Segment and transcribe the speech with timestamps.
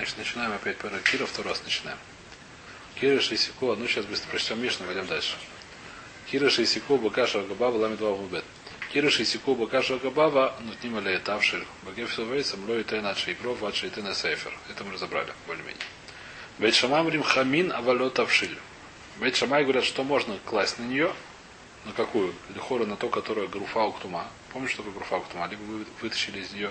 [0.00, 1.98] Значит, начинаем опять про Кира, второй раз начинаем.
[2.98, 5.36] כירה שהסיקוה, ну сейчас быстро прочтем Мишну, пойдем дальше.
[6.30, 8.42] כירה שהסיקוה, בקש ובגבבא, ל״ו עמוד ב׳.
[8.94, 11.66] כירה שהסיקוה, בקש ובגבבא, נותנים עליה תבשיל.
[11.82, 14.56] בגפת ובעצים, לא יתן עד שיגרוף, עד שיתן את האפר.
[14.70, 15.84] Это мы разобрали, более-менее.
[16.58, 18.56] בית שמאי אומרים חמין אבל לא תבשיל.
[19.18, 21.12] Бейт Шамай говорят, что можно класть на нее,
[21.84, 22.34] на какую?
[22.54, 24.26] לכאורה на то, которое גרופה וקטומה.
[24.50, 25.46] Помнишь, что такое גרופה וקטומה?
[25.46, 26.70] Либо вы вытащили из нее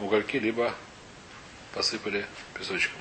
[0.00, 0.74] угольки, либо
[1.78, 2.98] посыпали песочком.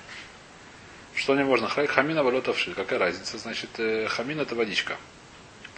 [1.15, 1.67] Что не можно?
[1.67, 2.75] Хамин оборотовши.
[2.75, 3.39] Какая разница?
[3.39, 4.97] Значит, э, хамин это водичка.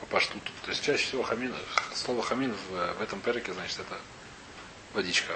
[0.01, 0.51] По паштуту.
[0.65, 1.55] То есть чаще всего хамин,
[1.95, 3.97] слово хамин в, в этом переке, значит, это
[4.93, 5.33] водичка.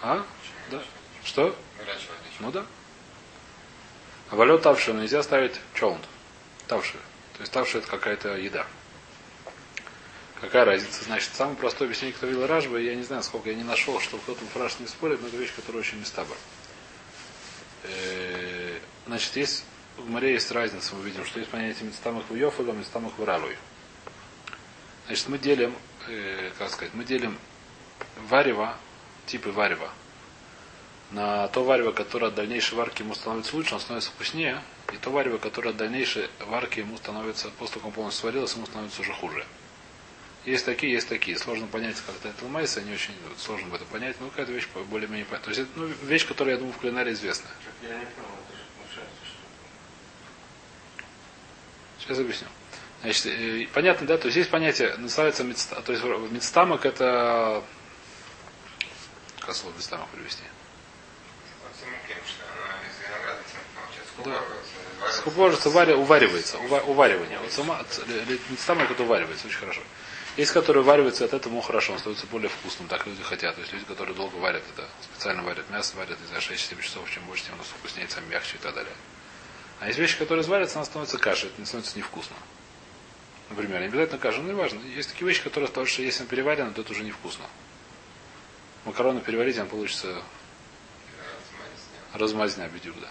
[0.00, 0.24] А?
[0.70, 0.80] Да.
[1.24, 1.58] Что?
[2.38, 2.64] Ну да.
[4.30, 6.04] А валет тавши нельзя ставить чоунд.
[6.68, 6.98] Тавши.
[7.32, 8.64] То есть тавши это какая-то еда.
[10.44, 11.04] Какая разница?
[11.04, 14.18] Значит, самый простой объяснение, кто видел Ражба, я не знаю, сколько я не нашел, что
[14.18, 16.36] кто-то в Раш не спорит, но это вещь, которая очень местаба.
[17.84, 19.64] Э, значит, есть
[19.96, 23.56] в море есть разница, мы видим, что есть понятие Мецтамах в Йофалом, Мецтамах в Ралуй.
[25.06, 25.74] Значит, мы делим,
[26.08, 27.38] э, как сказать, мы делим
[28.28, 28.76] варево,
[29.24, 29.88] типы варева,
[31.10, 35.08] на то варево, которое от дальнейшей варки ему становится лучше, он становится вкуснее, и то
[35.08, 39.00] варево, которое от дальнейшей варки ему становится, после того, как он полностью сварилось, ему становится
[39.00, 39.46] уже хуже.
[40.44, 41.38] Есть такие, есть такие.
[41.38, 44.68] Сложно понять, как это это майса, не очень сложно в это понять, но какая-то вещь
[44.90, 45.52] более-менее понятна.
[45.52, 47.48] То есть это ну, вещь, которая, я думаю, в кулинаре известна.
[47.82, 48.28] Я не понял,
[51.98, 52.48] Сейчас объясню.
[53.00, 57.64] Значит, э, понятно, да, то есть есть понятие, называется мецта, то есть мецтамок это
[59.40, 60.42] как слово мецтамок привести?
[64.24, 64.42] Да.
[65.10, 67.38] Скупожится, уваривается, уваривание.
[67.40, 67.84] Вот сама,
[68.48, 69.82] мецтамок это уваривается, очень хорошо.
[70.36, 73.54] Есть, которые вариваются, от этого хорошо, он становится более вкусным, так люди хотят.
[73.54, 77.24] То есть люди, которые долго варят это, специально варят мясо, варят за 6-7 часов, чем
[77.26, 78.92] больше, тем оно вкуснее, тем мягче и так далее.
[79.78, 82.34] А есть вещи, которые сварятся, она становится кашей, это не становится невкусно.
[83.48, 84.80] Например, не обязательно каша, но не важно.
[84.80, 87.44] Есть такие вещи, которые, потому что если он переварен, то это уже невкусно.
[88.86, 90.20] Макароны переварить, он получится
[92.12, 93.08] размазня, бедюк, да.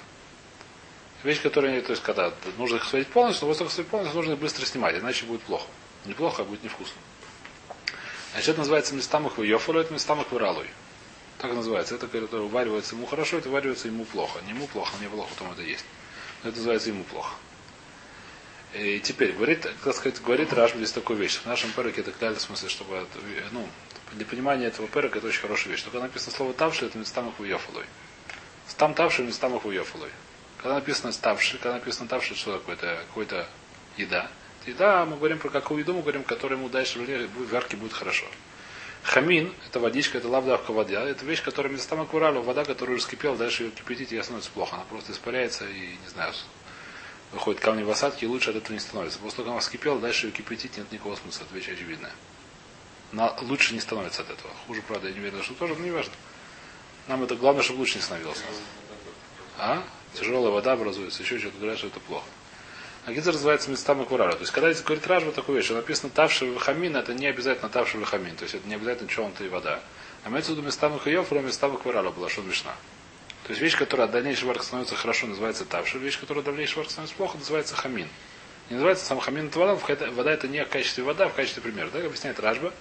[1.23, 4.17] Вещь, которая, то есть, когда нужно их сварить полностью, но после того, как сварить полностью,
[4.17, 5.67] нужно их быстро снимать, иначе будет плохо.
[6.05, 6.97] Неплохо, а будет невкусно.
[8.33, 10.67] Значит, это называется местамах Йофалу, это местамах в Ралуй.
[11.37, 11.95] Так называется.
[11.95, 14.39] Это, который уваривается ему хорошо, это уваривается ему плохо.
[14.45, 15.85] Не ему плохо, мне плохо, там это есть.
[16.41, 17.35] Но это называется ему плохо.
[18.73, 21.37] И теперь, говорит, как сказать, говорит Рашби здесь такую вещь.
[21.37, 23.05] В нашем переке это кляльный в смысле, чтобы,
[23.51, 23.67] ну,
[24.13, 25.83] для понимания этого перека это очень хорошая вещь.
[25.83, 27.85] Только написано слово тавши, это местамах в Йофалой.
[28.67, 30.09] Стам тавши, местамах в Йофалой.
[30.57, 32.75] Когда написано ставши, когда написано тавши, что такое?
[32.75, 33.47] Это какая-то
[33.97, 34.31] еда.
[34.65, 38.25] Еда, мы говорим про какую еду, мы говорим, которая ему дальше в варке будет хорошо.
[39.03, 43.03] Хамин, это водичка, это лавдавка вода, это вещь, которая вместо там акваралу, вода, которая уже
[43.03, 44.75] скипела, дальше ее кипятить, и становится плохо.
[44.75, 46.33] Она просто испаряется и, не знаю,
[47.33, 49.19] выходит камни в осадке, и лучше от этого не становится.
[49.19, 52.13] После того, как она вскипела, дальше ее кипятить нет никакого смысла, это вещь очевидная.
[53.11, 54.53] Но лучше не становится от этого.
[54.67, 56.13] Хуже, правда, я не уверен, что тоже, но не важно.
[57.07, 58.41] Нам это главное, чтобы лучше не становилось.
[59.57, 59.83] А?
[60.13, 62.25] Тяжелая вода образуется, еще что-то говорят, что это плохо.
[63.05, 64.31] А Гизер называется местам и курара.
[64.33, 67.69] То есть, когда здесь говорит Ражба такую вещь, что написано тавши хамин, это не обязательно
[67.69, 68.35] тавши хамин.
[68.35, 69.09] То есть, это не обязательно
[69.39, 69.81] и вода.
[70.23, 72.73] А имеется в виду местам и хайов, кроме местам и курара была, что мешна.
[73.43, 75.97] То есть, вещь, которая от дальнейшего варка становится хорошо, называется тавши.
[75.97, 78.07] Вещь, которая от дальнейшего варка становится плохо, называется хамин.
[78.69, 79.75] Не называется сам хамин, это вода.
[80.11, 81.89] Вода это не в качестве вода, а в качестве примера.
[81.89, 82.73] Так объясняет Ражба.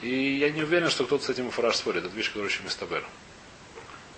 [0.00, 2.04] И я не уверен, что кто-то с этим фараж спорит.
[2.04, 3.04] Это вещь, которая очень местабер.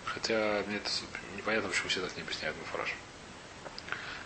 [0.04, 0.90] Хотя мне это
[1.38, 2.90] непонятно, почему все так не объясняют Муфараш.
[2.90, 2.92] А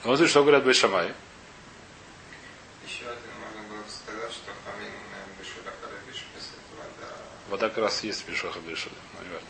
[0.05, 1.13] вот что говорят Байшамай.
[2.87, 4.93] Еще один можно было сказать, что хамин
[5.39, 7.13] бешуля харабиш, если вода.
[7.49, 9.43] Вода как раз есть бешуха бешуля, наверное.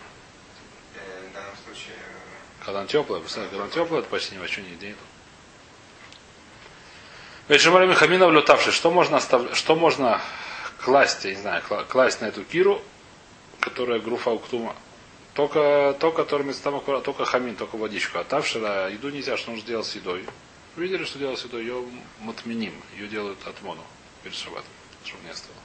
[0.94, 1.94] Э, в данном случае...
[2.64, 4.98] Когда она теплая, представляете, когда она теплая, это почти ни во что не нету.
[7.48, 8.72] Бешамай хамина влютавший.
[8.72, 10.20] Что можно оставлять, что можно
[10.80, 12.82] класть, я не знаю, класть на эту киру,
[13.60, 14.74] которая груфа уктума,
[15.36, 18.18] только то, которыми там только хамин, только водичку.
[18.18, 20.24] А тавшира еду нельзя, что нужно делать с едой.
[20.76, 21.60] Видели, что делать с едой?
[21.60, 21.84] Ее
[22.20, 22.72] матменим.
[22.96, 23.82] Ее делают атмону
[24.22, 24.64] перед шабатом,
[25.04, 25.60] чтобы не осталось.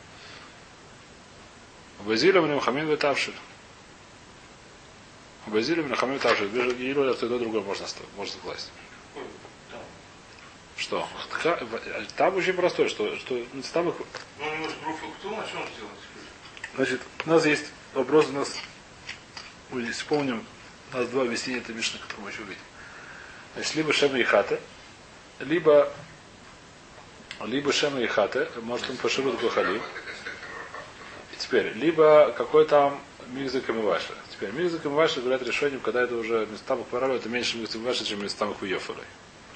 [2.05, 3.33] Базилем мне хамин вытавшир.
[5.47, 6.47] Базилем мне хамин вытавшир.
[6.47, 7.85] Или это то другое можно,
[8.17, 8.71] можно класть.
[10.75, 11.07] Что?
[12.17, 13.41] Там очень простой, что, что
[13.71, 13.95] там их...
[14.37, 15.99] Ну, у него же а что он делает?
[16.75, 18.57] Значит, у нас есть вопрос у нас
[19.71, 20.45] мы здесь вспомним,
[20.93, 22.61] у нас два объяснения этой Мишны, которые мы еще увидим.
[23.55, 24.59] Значит, либо Шема и Хата,
[25.39, 25.91] либо
[27.45, 29.77] либо Шема и Хата, может он поширит Гухали.
[29.77, 34.13] И теперь, либо какой там Мигза Камиваша.
[34.31, 38.23] Теперь мизыком ваши говорят решением, когда это уже местамах паралю, это меньше мизыком ваши, чем
[38.23, 39.05] местамах уефалой.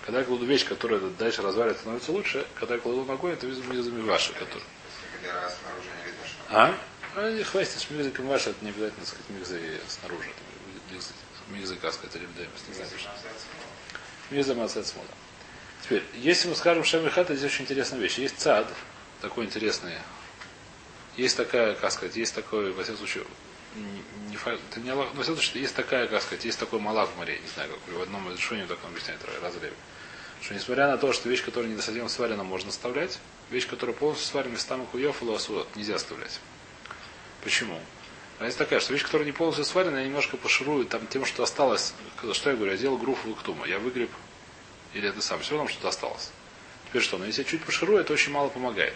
[0.06, 4.06] Когда я кладу вещь, которая дальше разваливается, становится лучше, когда я кладу ногой, это мизыком
[4.06, 4.64] ваши, который.
[6.52, 6.76] Если
[7.16, 10.30] снаружи не не хвастись мизыком ваши, это не обязательно, сказать, мизы снаружи.
[11.82, 12.90] Как сказать, или бдемис, не знаю.
[14.30, 15.08] Ну, Миза Мацет Смода.
[15.84, 18.18] Теперь, если мы скажем Шем Хата, здесь очень интересная вещь.
[18.18, 18.68] Есть цад,
[19.22, 19.94] такой интересный.
[21.16, 23.24] Есть такая, как сказать, есть такой, во всяком случае,
[23.76, 26.80] не, не это не Аллах, но во всяком случае, есть такая, как сказать, есть такой
[26.82, 29.74] малак в море, не знаю, как в одном из решений так он объясняет разрыве.
[30.42, 33.20] Что несмотря на то, что вещь, которая не совсем сварена, можно оставлять,
[33.52, 34.58] вещь, которая полностью сварена,
[34.92, 36.42] хуев или асуот, нельзя оставлять.
[37.46, 37.80] Почему?
[38.40, 41.94] Разница такая, что вещь, которая не полностью сварена, я немножко поширую там тем, что осталось.
[42.34, 42.72] Что я говорю?
[42.72, 43.68] Я делал груфу луктума.
[43.68, 44.10] Я выгреб
[44.96, 45.40] или это сам.
[45.42, 46.32] Все равно что-то осталось.
[46.90, 47.20] Теперь что?
[47.20, 48.96] Но если я чуть поширую, это очень мало помогает.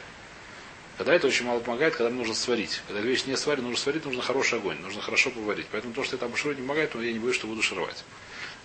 [0.98, 2.82] Когда это очень мало помогает, когда нужно сварить.
[2.88, 5.68] Когда вещь не сварена, нужно сварить, нужно хороший огонь, нужно хорошо поварить.
[5.72, 8.04] Поэтому то, что я там поширую, не помогает, но я не боюсь, что буду шаровать.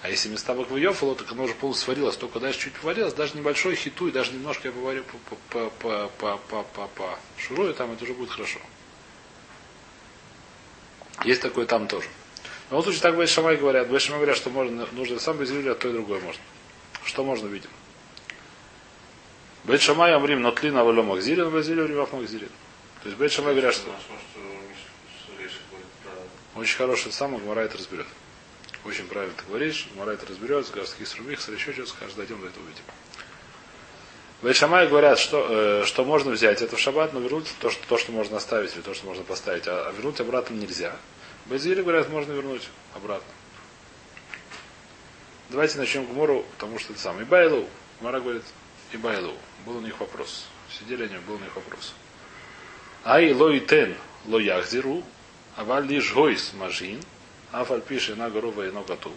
[0.01, 3.75] А если места баквоёфало, так оно уже полностью сварилось, только дальше чуть поварилось, даже небольшой
[3.77, 7.93] хиту, и даже немножко я поварю по, по, по, по, по, по, по шурую, там
[7.93, 8.61] это уже будет хорошо.
[11.23, 12.09] Есть такое там тоже.
[12.71, 13.89] Но в случае так Бейт Шамай говорят.
[13.89, 16.43] Бейт Шамай говорят, что можно, нужно сам без а то и другое можно.
[17.05, 17.71] Что можно видим?
[19.65, 22.51] Бейт Шамай Амрим Нотлин Авело Махзирин, Базилин Ривав Махзирин.
[23.03, 23.91] То есть Бейт Шамай говорят, что
[26.57, 28.07] очень хороший сам, Гмара это разберет.
[28.85, 32.49] Очень правильно ты говоришь, Гмара это разберет, скажет, какие срубих, еще что скажешь, дойдем до
[32.49, 32.85] этого увидим.
[34.45, 37.97] Бейшамай говорят, что, э, что можно взять это в шаббат, но вернуть то что, то,
[37.97, 40.95] что можно оставить, или то, что можно поставить, а, а вернуть обратно нельзя.
[41.47, 43.27] Базили говорят, можно вернуть обратно.
[45.49, 47.25] Давайте начнем Гмору, потому что это самое.
[47.25, 47.67] И Байлоу.
[48.01, 48.43] Гмара говорит,
[48.93, 49.35] и Байлоу.
[49.65, 50.45] Был у них вопрос.
[50.79, 51.95] Сидели они, был у них вопрос.
[53.03, 53.97] Ай лой тен
[54.27, 55.05] ло яхзиру,
[55.57, 57.01] аваль лишь гойс мажин,
[57.51, 59.13] афаль пиши на гору вейно готу.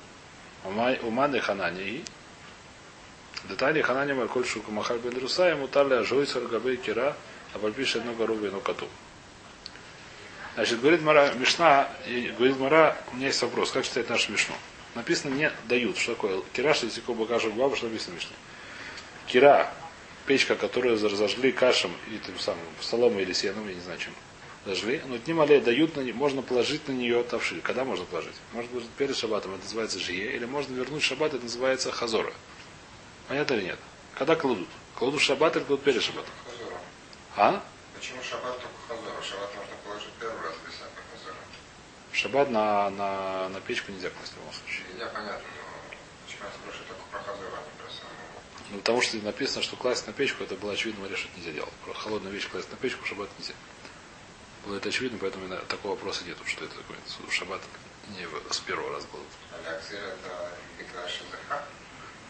[0.63, 2.05] Уманы ханании,
[3.49, 7.15] Детали Ханани Мальколь Шуку Махаль Бен Руса, ему тали Ажой Саргабей Кира,
[7.53, 8.87] а пальпише одно гору вино коту.
[10.55, 11.87] Значит, говорит Мара, Мишна,
[12.37, 14.55] говорит Мара, у меня есть вопрос, как читать нашу Мишну?
[14.95, 15.97] Написано не дают.
[15.97, 16.41] Что такое?
[16.53, 19.31] Кира, что если Бакаша Баба, что написано в?
[19.31, 19.71] Кира,
[20.25, 24.13] печка, которую разожгли кашем и тем самым соломой или сеном, я не знаю чем,
[24.65, 27.61] зажгли, но не мале дают, на, можно положить на нее тавши.
[27.61, 28.35] Когда можно положить?
[28.53, 32.33] Можно положить перед шабатом, это называется жие, или можно вернуть шаббат, это называется хазора.
[33.27, 33.79] Понятно или нет?
[34.15, 34.67] Когда кладут?
[34.95, 36.33] Кладут шаббат или кладут перед шаббатом?
[37.35, 37.63] А?
[37.93, 39.21] Почему шаббат только хазора?
[39.21, 41.35] Шаббат можно положить первый раз без всякого хазора.
[42.13, 44.85] Шаббат на, на, на печку нельзя класть в любом случае.
[44.97, 45.95] Я понятно, но
[46.25, 48.41] почему я спрашиваю только про хазора, а не про самого.
[48.71, 51.51] Ну, потому что написано, что класть на печку, это было очевидно, говорят, что это нельзя
[51.51, 51.73] делать.
[51.83, 53.53] Про холодную вещь класть на печку, шаббат нельзя.
[54.65, 56.97] Было это очевидно, поэтому такого вопроса нет, что это такое.
[57.29, 57.61] Шаббат
[58.15, 59.23] не с первого раза было.
[59.51, 60.51] А Ляксир это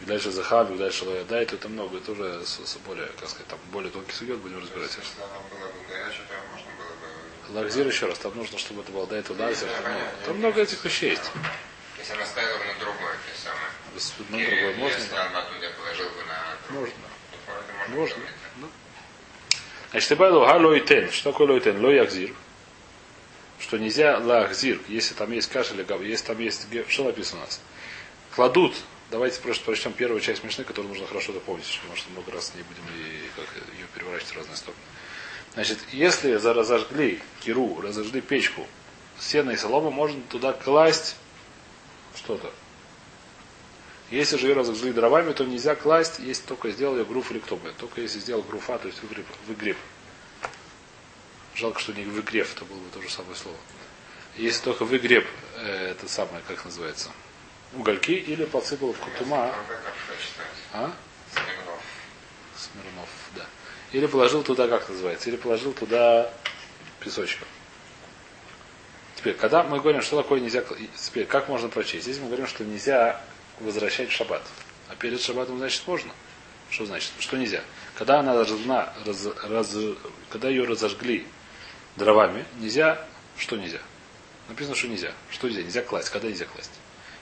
[0.00, 0.02] Заха.
[0.02, 3.28] И дальше захав, и дальше лоядай, то это много, это уже с, с более, как
[3.28, 4.96] сказать, там более тонкий сугет, будем разбирать.
[7.50, 9.68] Лакзир еще раз, там нужно, чтобы это было дай туда, лазер,
[10.26, 10.60] там, много.
[10.60, 11.30] этих вещей есть.
[11.98, 13.70] Если она ставила на другое, то самое.
[14.30, 15.00] На другое можно?
[16.70, 16.94] Можно.
[17.88, 18.22] Можно.
[18.58, 18.68] Ну.
[19.90, 21.10] Значит, Ибайлу га лойтен.
[21.10, 21.82] Что такое лойтен?
[21.82, 22.34] Ло ягзир.
[23.58, 26.68] Что нельзя лахзир, если там есть гав, если там есть...
[26.88, 27.60] Что написано у нас?
[28.34, 28.74] Кладут.
[29.10, 32.62] Давайте просто прочтем первую часть Мишны, которую нужно хорошо запомнить, потому что много раз не
[32.62, 34.82] будем и как ее переворачивать в разные стороны.
[35.54, 38.66] Значит, если разожгли киру, разожгли печку,
[39.18, 41.16] сено и солома, можно туда класть
[42.16, 42.52] что-то.
[44.10, 47.56] Если же ее разожгли дровами, то нельзя класть, если только сделал ее груф или кто
[47.56, 47.72] бы.
[47.78, 49.26] Только если сделал груфа, то есть выгреб.
[49.46, 49.76] выгреб.
[51.54, 53.56] Жалко, что не выгрев, это было бы то же самое слово.
[54.36, 57.10] Если только выгреб, э, это самое, как называется,
[57.74, 59.54] угольки, или подсыпал в кутума,
[60.72, 60.92] а?
[61.32, 61.82] Смирнов.
[62.56, 63.46] Смирнов, да.
[63.92, 66.30] Или положил туда, как называется, или положил туда
[67.00, 67.44] песочка.
[69.16, 70.62] Теперь, когда мы говорим, что такое нельзя...
[70.96, 72.04] Теперь, как можно прочесть?
[72.04, 73.20] Здесь мы говорим, что нельзя
[73.58, 74.42] возвращать в шаббат.
[74.88, 76.12] А перед шаббатом, значит, можно.
[76.70, 77.10] Что значит?
[77.18, 77.62] Что нельзя?
[77.96, 79.74] Когда она разожгна, раз- раз-
[80.30, 81.26] когда ее разожгли
[81.96, 83.04] дровами, нельзя...
[83.36, 83.80] Что нельзя?
[84.48, 85.12] Написано, что нельзя.
[85.30, 85.62] Что нельзя?
[85.62, 86.10] Нельзя класть.
[86.10, 86.77] Когда нельзя класть?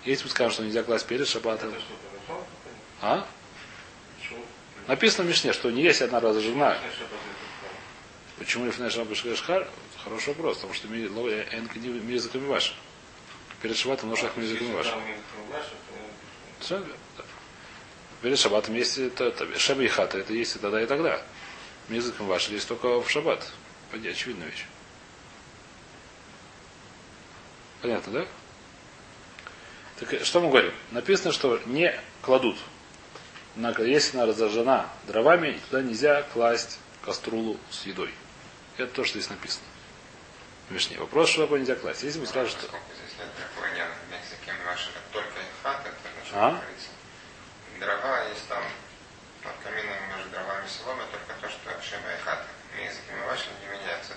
[0.07, 1.75] Если мы скажем, что нельзя класть перед шаббатом...
[3.03, 3.27] А?
[4.87, 6.79] Написано в Мишне, что не если одна разожгна,
[8.39, 9.67] Почему Лифней Шаббат Бешхар?
[10.05, 12.75] Хороший вопрос, потому что ми- ло- энка не ми языками ваши.
[13.63, 14.93] Перед шаббатом ношах ми языками ваши.
[16.61, 17.25] Все верно, да.
[18.23, 21.21] Перед шаббатом есть это, шеба и хата, это есть и тогда, и тогда.
[21.89, 23.51] Ми языком ваши есть только в шаббат.
[23.91, 24.67] Понятно, очевидная вещь.
[27.81, 28.27] Понятно, да?
[29.99, 30.73] Так э, что мы говорим?
[30.91, 32.57] Написано, что не кладут.
[33.55, 38.13] На, если она разожжена дровами, туда нельзя класть каструлу с едой.
[38.77, 39.65] Это то, что здесь написано.
[40.69, 40.99] Мишне.
[40.99, 42.03] Вопрос, что такое нельзя класть.
[42.03, 42.69] Если мы скажем, что...
[46.35, 46.61] А?
[47.81, 48.63] Дрова есть там
[49.43, 52.45] под камином между дровами и соломой только то, что шема и хата.
[52.77, 52.83] Не
[53.79, 54.13] меняется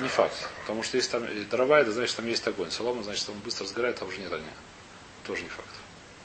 [0.00, 0.34] Не факт.
[0.60, 2.70] Потому что если там э, дрова, это значит, там есть огонь.
[2.70, 4.52] Солома, значит, там быстро сгорает, там уже нет огня.
[5.24, 5.68] Тоже не факт.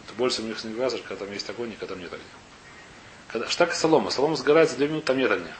[0.05, 2.25] Это больше у них вязать, когда там есть огонь и когда там нет огня.
[3.27, 4.09] Когда, и солома.
[4.09, 5.53] Солома сгорает за две минуты, там нет огня.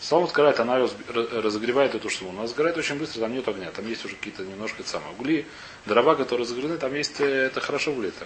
[0.00, 2.30] Солома сгорает, она разогревает эту штуку.
[2.30, 3.70] Она сгорает очень быстро, там нет огня.
[3.70, 5.12] Там есть уже какие-то немножко это самое.
[5.12, 5.46] Угли,
[5.86, 8.16] дрова, которые загорены, там есть, э, это хорошо выглядит.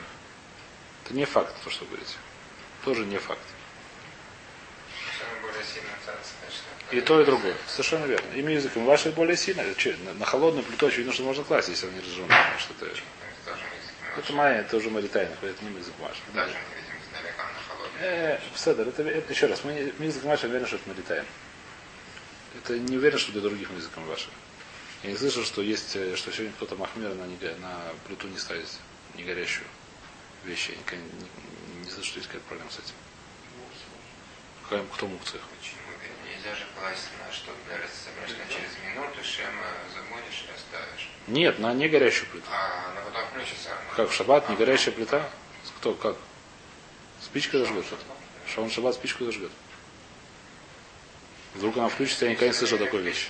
[1.05, 2.15] Это не факт, то, что вы говорите.
[2.85, 3.41] Тоже не факт.
[6.91, 7.55] И то, и другое.
[7.67, 8.35] Совершенно верно.
[8.35, 9.63] Ими языком ваши более сильно.
[10.19, 12.35] На, холодную плиту очевидно, что можно класть, если она не разжжена.
[14.17, 16.17] Это, мексиким это уже маритайна, это не язык ваш.
[16.35, 16.55] Даже
[18.57, 21.27] Седер, это, это еще раз, мы, язык ваш уверен, что это маритайна.
[22.59, 24.31] Это не уверен, что для других языком вашим.
[25.03, 28.69] Я не слышал, что есть, э, что сегодня кто-то махмер на, на плиту не ставит
[29.15, 29.67] не горящую
[30.45, 30.71] вещь.
[30.71, 32.95] Я не, не, не слышу, что есть какая-то проблема с этим.
[34.95, 35.41] Кто мукцех?
[35.59, 35.82] Почему?
[36.43, 41.09] Нельзя же класть на что для собрать через минуту, шема забудешь и оставишь.
[41.29, 42.47] Нет, на не горящую плиту.
[42.51, 43.71] А она потом включится.
[43.95, 45.29] Как в шаббат, не горящая плита?
[45.77, 46.17] Кто, как?
[47.21, 47.85] Спичка зажгет.
[48.49, 49.53] Что он в шаббат спичку зажгет?
[51.55, 53.29] Вдруг она включится, я никогда не слышал такой вещи.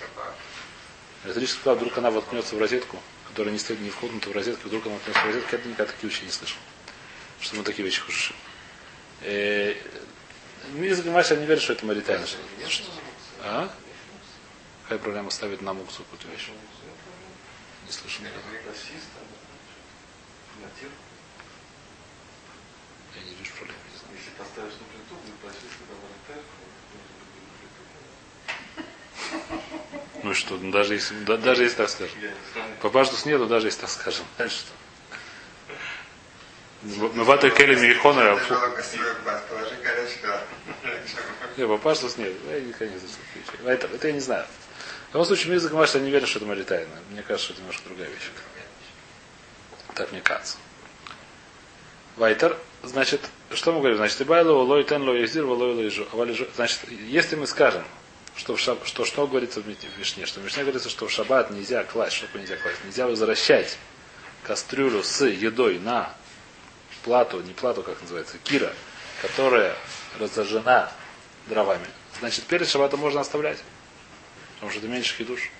[1.25, 4.87] Электрическая плита, вдруг она воткнется в розетку, которая не стоит не вхотнута в розетку, вдруг
[4.87, 6.59] она воткнется в розетку, я никогда такие вещи не слышал.
[7.40, 8.37] Что мы такие вещи хушим.
[10.62, 12.26] Э, Мизг Маша не верит, что это маритайна.
[13.45, 13.71] А?
[14.85, 16.50] Какая проблема ставить на муксу какую-то вещь?
[17.87, 18.25] Не слышал.
[23.14, 23.76] Я не вижу проблем.
[24.16, 25.83] Если поставишь на плиту, будет почистить
[30.23, 32.16] Ну и что, ну, даже если, да- даже если так скажем.
[32.81, 34.25] По паштус нету, даже если так скажем.
[34.37, 34.71] Знаешь что?
[36.83, 37.76] Мы в этой келе
[38.71, 39.16] кастрюлю,
[39.49, 39.76] положи
[41.62, 41.73] горячего.
[41.73, 42.33] не, по паштус нет.
[42.50, 43.66] Я не такие вещи.
[43.66, 44.47] Это, это я не знаю.
[45.11, 46.90] В любом случае, язык Маша не верит, что это маритайна.
[47.11, 48.31] Мне кажется, что это немножко другая вещь.
[49.95, 50.57] Так мне кажется.
[52.16, 53.21] Вайтер, значит,
[53.52, 53.97] что мы говорим?
[53.97, 56.49] Значит, Ибайло, лой тен, лой ездир, лой лой.
[56.54, 57.85] Значит, если мы скажем,
[58.37, 59.66] что, в шаб, что, что говорится в
[59.99, 62.85] Мишне, что в Мишне говорится, что в шаббат нельзя класть, что нельзя класть?
[62.85, 63.78] Нельзя возвращать
[64.42, 66.14] кастрюлю с едой на
[67.04, 68.73] плату, не плату, как называется, кира,
[69.21, 69.76] которая
[70.19, 70.90] разожжена
[71.47, 71.87] дровами.
[72.21, 73.59] Значит, перед шаббатом можно оставлять.
[74.55, 75.51] Потому что это меньше хидуш.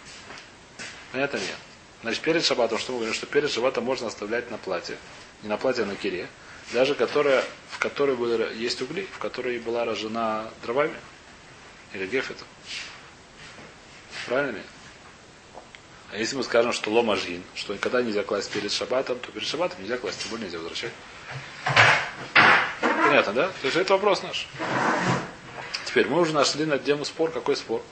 [1.13, 1.57] Понятно нет?
[2.03, 4.97] Значит, перед шаббатом, что мы говорим, что перед шаббатом можно оставлять на платье.
[5.43, 6.29] Не на платье, а на кире.
[6.73, 10.97] Даже которая, в которой были, есть угли, в которой была рожжена дровами.
[11.93, 12.47] Или гефетом.
[14.27, 14.63] Правильно ли?
[16.13, 19.81] А если мы скажем, что ломажин, что никогда нельзя класть перед шаббатом, то перед шаббатом
[19.81, 20.93] нельзя класть, тем более нельзя возвращать.
[22.81, 23.49] Понятно, да?
[23.49, 24.47] То есть это вопрос наш.
[25.93, 27.31] Теперь мы уже нашли на тему спор.
[27.31, 27.83] Какой спор?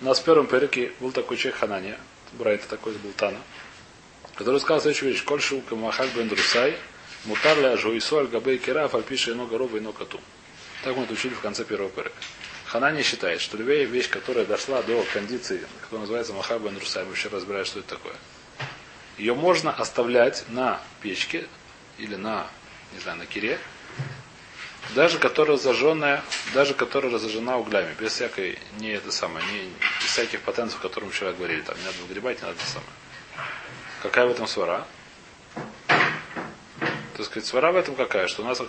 [0.00, 1.98] У нас в первом переке был такой человек Ханания,
[2.34, 3.40] Брайта такой был Тана,
[4.36, 5.24] который сказал следующую вещь.
[5.24, 6.76] Коль шука махаль бен друсай,
[7.24, 10.20] мутар ля жуису аль габей кера, альпиша ино горова ино кату.
[10.84, 12.14] Так мы это учили в конце первого перека.
[12.66, 17.08] Ханани считает, что любая вещь, которая дошла до кондиции, которая называется Махар бен Русай, мы
[17.08, 18.14] вообще разбираем, что это такое.
[19.18, 21.48] Ее можно оставлять на печке
[21.98, 22.46] или на,
[22.92, 23.58] не знаю, на кире,
[24.94, 26.22] даже которая зажженная,
[26.52, 29.70] даже которая разожжена углями, без всякой, не это самое, не,
[30.00, 32.66] без всяких патентов, о которых мы вчера говорили, там не надо выгребать, не надо это
[32.66, 32.90] самое.
[34.02, 34.86] Какая в этом свара?
[37.16, 38.28] Так сказать, свара в этом какая?
[38.28, 38.60] Что у нас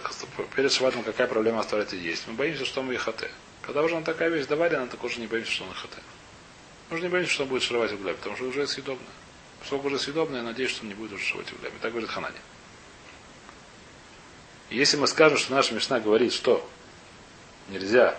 [0.56, 2.28] перед шабатом какая проблема оставлять и есть?
[2.28, 3.32] Мы боимся, что мы хате.
[3.62, 6.02] Когда уже она такая вещь доварена, так уже не боимся, что она хате.
[6.90, 9.08] Мы уже не боимся, что он будет шаровать углями, потому что уже съедобно.
[9.66, 11.76] Сколько уже съедобно, я надеюсь, что он не будет уже шаровать углями.
[11.82, 12.38] Так говорит Ханани.
[14.72, 16.66] Если мы скажем, что наша Мишна говорит, что
[17.68, 18.18] нельзя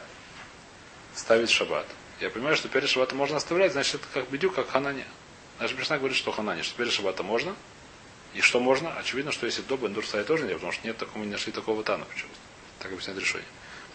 [1.14, 1.86] ставить шаббат,
[2.20, 5.06] я понимаю, что перед шаббатом можно оставлять, значит, это как бедю, как ханане.
[5.58, 7.56] Наша Мишна говорит, что ханане, что перед шаббатом можно.
[8.34, 8.94] И что можно?
[8.98, 11.82] Очевидно, что если до Бендурсай тоже нет, потому что нет такого, мы не нашли такого
[11.82, 12.38] тана почему-то.
[12.80, 13.48] Так объясняет решение.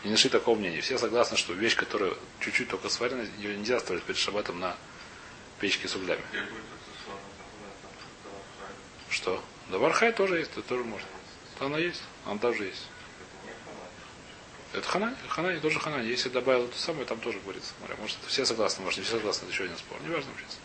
[0.04, 0.82] Не нашли такого мнения.
[0.82, 4.76] Все согласны, что вещь, которая чуть-чуть только сварена, ее нельзя оставлять перед шаббатом на
[5.60, 6.22] печке с углями.
[9.10, 9.44] Что?
[9.70, 11.08] Да вархай тоже есть, это тоже можно.
[11.60, 12.84] Она есть, она тоже есть.
[14.74, 16.08] Это ханани, ханани, тоже ханани.
[16.08, 17.74] Если добавил это самое, там тоже говорится.
[18.00, 20.00] Может, все согласны, может, не все согласны, это еще один спор.
[20.02, 20.60] Не важно сейчас.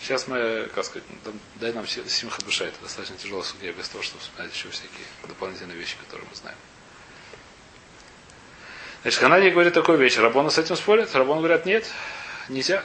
[0.00, 1.06] Сейчас мы, как сказать,
[1.56, 5.06] дай нам си- симха душа, это достаточно тяжело судья, без того, чтобы вспоминать еще всякие
[5.26, 6.58] дополнительные вещи, которые мы знаем.
[9.02, 10.16] Значит, Ханани говорит такую вещь.
[10.18, 11.14] Рабона с этим спорит.
[11.14, 11.88] Рабон говорят, нет,
[12.48, 12.84] нельзя.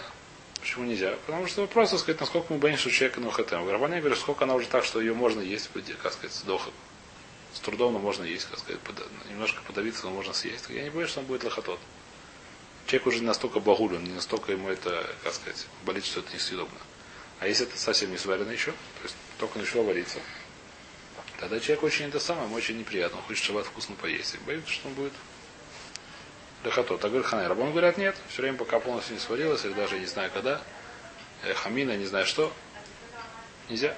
[0.64, 1.18] Почему нельзя?
[1.26, 3.70] Потому что вопрос, так сказать, насколько мы боимся, что человека на хатем.
[3.70, 5.70] Рабана говорит, сколько она уже так, что ее можно есть,
[6.02, 6.72] как сказать, с дохом.
[7.54, 10.70] С трудом, но можно есть, как сказать, пода- немножко подавиться, но можно съесть.
[10.70, 11.82] Я не боюсь, что он будет лохотот.
[12.88, 16.34] Человек уже не настолько багуль, он не настолько ему это, как сказать, болит, что это
[16.34, 16.80] несъедобно.
[17.42, 20.20] А если это совсем не сварено еще, то есть только начало вариться,
[21.42, 23.18] тогда человек очень это самое, ему очень неприятно.
[23.18, 24.36] Он хочет шаббат вкусно поесть.
[24.36, 25.14] И боится, что он будет
[26.66, 27.02] лохотот.
[27.02, 27.48] Так говорит Ханай.
[27.48, 30.62] Рабон говорят, нет, все время пока полностью не сварилось, или даже не знаю когда,
[31.44, 32.52] э, хамина, не знаю что,
[33.70, 33.96] нельзя.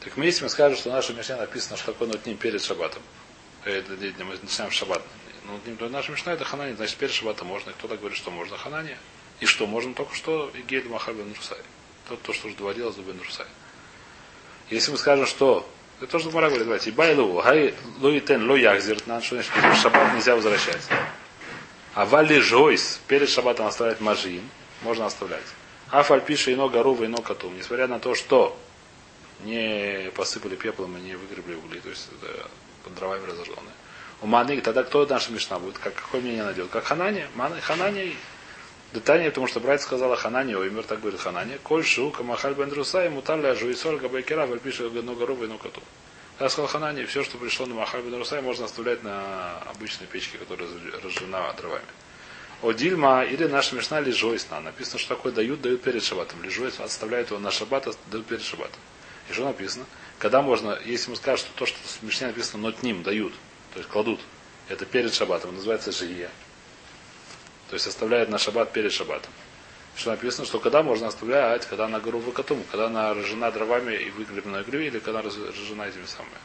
[0.00, 3.02] Так мы если мы скажем, что в нашей Мишне написано, что такое нотним перед шаббатом.
[3.64, 3.92] Э, Это,
[4.24, 5.02] мы начинаем шаббат.
[5.44, 7.72] Ну, то наша Мишна это ханани, значит перед шаббатом можно.
[7.72, 8.96] Кто-то говорит, что можно ханани.
[9.40, 11.58] И что можно только что гель махар бен русай.
[12.08, 13.46] То, то, что уже доводилось до бен русай.
[14.70, 15.68] Если мы скажем, что
[16.00, 20.14] это тоже Гмара говорит, давайте, байлу, гай луитен ло яхзир, на что значит, в шаббат
[20.14, 20.82] нельзя возвращать.
[21.94, 24.42] А вали жойс, перед шаббатом оставлять мажин,
[24.82, 25.42] можно оставлять.
[25.90, 28.56] А фальпиша ино горува, ино котум, несмотря на то, что
[29.40, 32.48] не посыпали пеплом и не выгребли угли, то есть это
[32.84, 33.74] под дровами разожженные.
[34.20, 35.78] У Маны, тогда кто наша Мишна будет?
[35.78, 36.68] Как, какое мнение найдет?
[36.70, 37.28] Как Ханания?
[37.34, 38.12] Мана, Ханания
[38.92, 43.04] Детание, потому что брат сказала Ханания, Оймер, так говорит Ханания, Коль шу, камахаль бен друса,
[43.04, 45.82] и муталя жуисоль габайкера, вальпиша гану горову и коту.
[46.40, 50.38] Я сказал Ханания, все, что пришло на Махаль бен друса, можно оставлять на обычной печке,
[50.38, 50.68] которая
[51.02, 51.84] разжжена дровами.
[52.62, 54.60] О Дильма или наша Мишна лежойсна.
[54.60, 56.42] Написано, что такое дают, дают перед шабатом.
[56.42, 58.80] Лежойс отставляют его на шаббат, дают перед шабатом.
[59.28, 59.84] И что написано?
[60.18, 63.32] Когда можно, если мы скажем, что то, что в Мишне написано, но ним дают,
[63.74, 64.20] то есть кладут,
[64.68, 66.30] это перед шаббатом, называется жие.
[67.68, 69.32] То есть оставляют на шаббат перед шаббатом.
[69.96, 74.10] Что написано, что когда можно оставлять, когда она гору выкатум, когда она разжена дровами и
[74.10, 76.36] выгребленной углю, или когда она разжена этими самыми.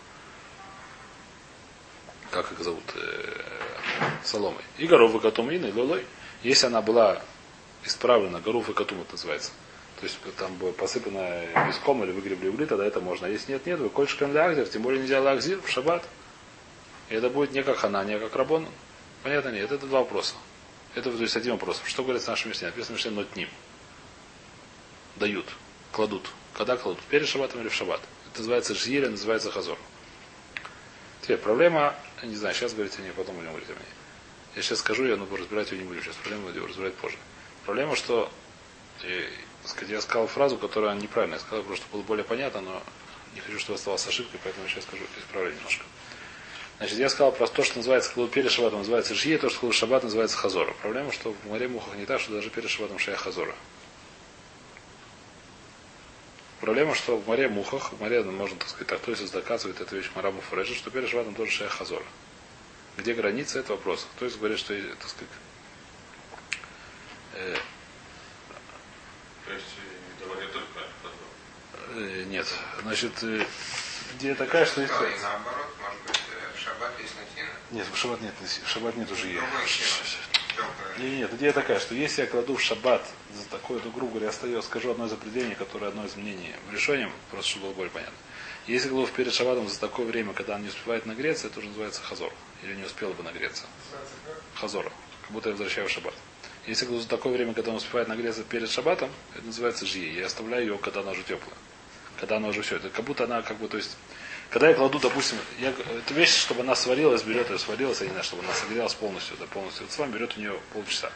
[2.31, 2.83] Как их зовут?
[2.95, 3.41] Э,
[4.23, 4.63] соломой.
[4.79, 6.05] И гору выкатум и лолой.
[6.41, 7.21] Если она была
[7.85, 9.51] исправлена, гору выкатум это называется.
[9.99, 13.27] То есть там было посыпано песком или выгребли угли, тогда это можно.
[13.27, 16.03] Если нет, нет, вы кольшкан лягзер, тем более нельзя лягзир в шаббат.
[17.09, 18.67] И это будет не как хана, не как рабон.
[19.21, 20.33] Понятно, нет, это два вопроса.
[20.95, 21.81] Это то есть один вопрос.
[21.85, 22.67] Что говорит в нашем Мишне?
[22.67, 23.49] Написано Мишне нот ним.
[25.15, 25.45] Дают.
[25.91, 26.29] Кладут.
[26.53, 27.01] Когда кладут?
[27.05, 28.01] Перед шаббатом или в шаббат?
[28.31, 29.77] Это называется жиель, называется хазор.
[31.21, 33.85] Теперь проблема, не знаю, сейчас говорите мне, потом будем говорить о мне.
[34.55, 36.01] Я сейчас скажу, я ну, разбирать ее не буду.
[36.01, 37.17] Сейчас проблему буду разбирать позже.
[37.65, 38.31] Проблема, что
[39.03, 39.29] э,
[39.87, 41.39] я сказал фразу, которая неправильная.
[41.39, 42.83] Я сказал, просто было более понятно, но
[43.33, 45.83] не хочу, чтобы оставалась ошибкой, поэтому сейчас скажу, исправлю немножко.
[46.77, 49.73] Значит, я сказал про то, что называется клуб перед шаббатом называется шье, то, что клуб
[49.73, 50.73] шаббат называется хазора.
[50.81, 53.55] Проблема, что в море мухах не так, что даже перед шаббатом шея хазора.
[56.63, 59.95] Проблема, что в море мухах, в море, можно так сказать, так, то есть доказывает эта
[59.95, 62.05] вещь Марабу Фуреджа, что перед шаббатом тоже шея хазора.
[62.97, 64.07] Где граница, это вопрос.
[64.17, 65.29] То есть говорит, что, так сказать,
[67.33, 67.57] э,
[69.45, 69.65] То есть
[70.19, 70.83] не говорят только про
[71.95, 72.47] э, нет,
[72.81, 73.45] значит, э,
[74.15, 74.93] где такая, что есть...
[74.93, 76.22] Да, и наоборот, может быть, э,
[76.83, 77.49] шаббат есть натина.
[77.71, 79.27] Нет, в шаббат нет, в шаббат нет уже.
[79.27, 80.99] Теплая.
[80.99, 84.27] Нет, нет, идея такая, что если я кладу в шаббат за такое, то, грубо говоря,
[84.27, 87.73] я стою, скажу одно из определений, которое одно из мнений в решении, просто чтобы было
[87.73, 88.15] более понятно.
[88.67, 92.01] Если кладу перед шаббатом за такое время, когда он не успевает нагреться, это уже называется
[92.03, 92.31] хазор.
[92.63, 93.63] Или не успел бы нагреться.
[94.55, 94.91] Хазора.
[95.23, 96.13] Как будто я возвращаю в шаббат.
[96.67, 100.15] Если кладу за такое время, когда он успевает нагреться перед шаббатом, это называется жие.
[100.15, 101.57] Я оставляю ее, когда она уже теплая.
[102.19, 102.77] Когда она уже все.
[102.77, 103.97] Это как будто она, как бы, то есть,
[104.53, 108.11] когда я кладу, допустим, я, эту вещь, чтобы она сварилась, берет ее, сварилась, я не
[108.11, 109.83] знаю, чтобы она согрелась полностью, да, полностью.
[109.85, 111.11] Вот с вами берет у нее полчаса.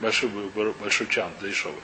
[0.00, 1.82] Большой, большой чан, да дешевый.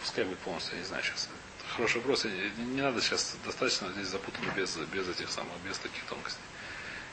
[0.00, 1.28] Пускай будет полностью, я не знаю сейчас.
[1.76, 2.24] Хороший вопрос.
[2.24, 6.42] Не, не надо сейчас достаточно здесь запутано без, без этих самых, без таких тонкостей.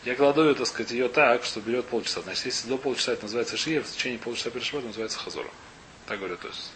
[0.04, 2.24] Я кладу так сказать, ее так, что берет полчаса.
[2.24, 5.52] Значит, если до полчаса это называется шия, в течение полчаса шаббатом называется хазора.
[6.08, 6.72] Так говорят, то есть.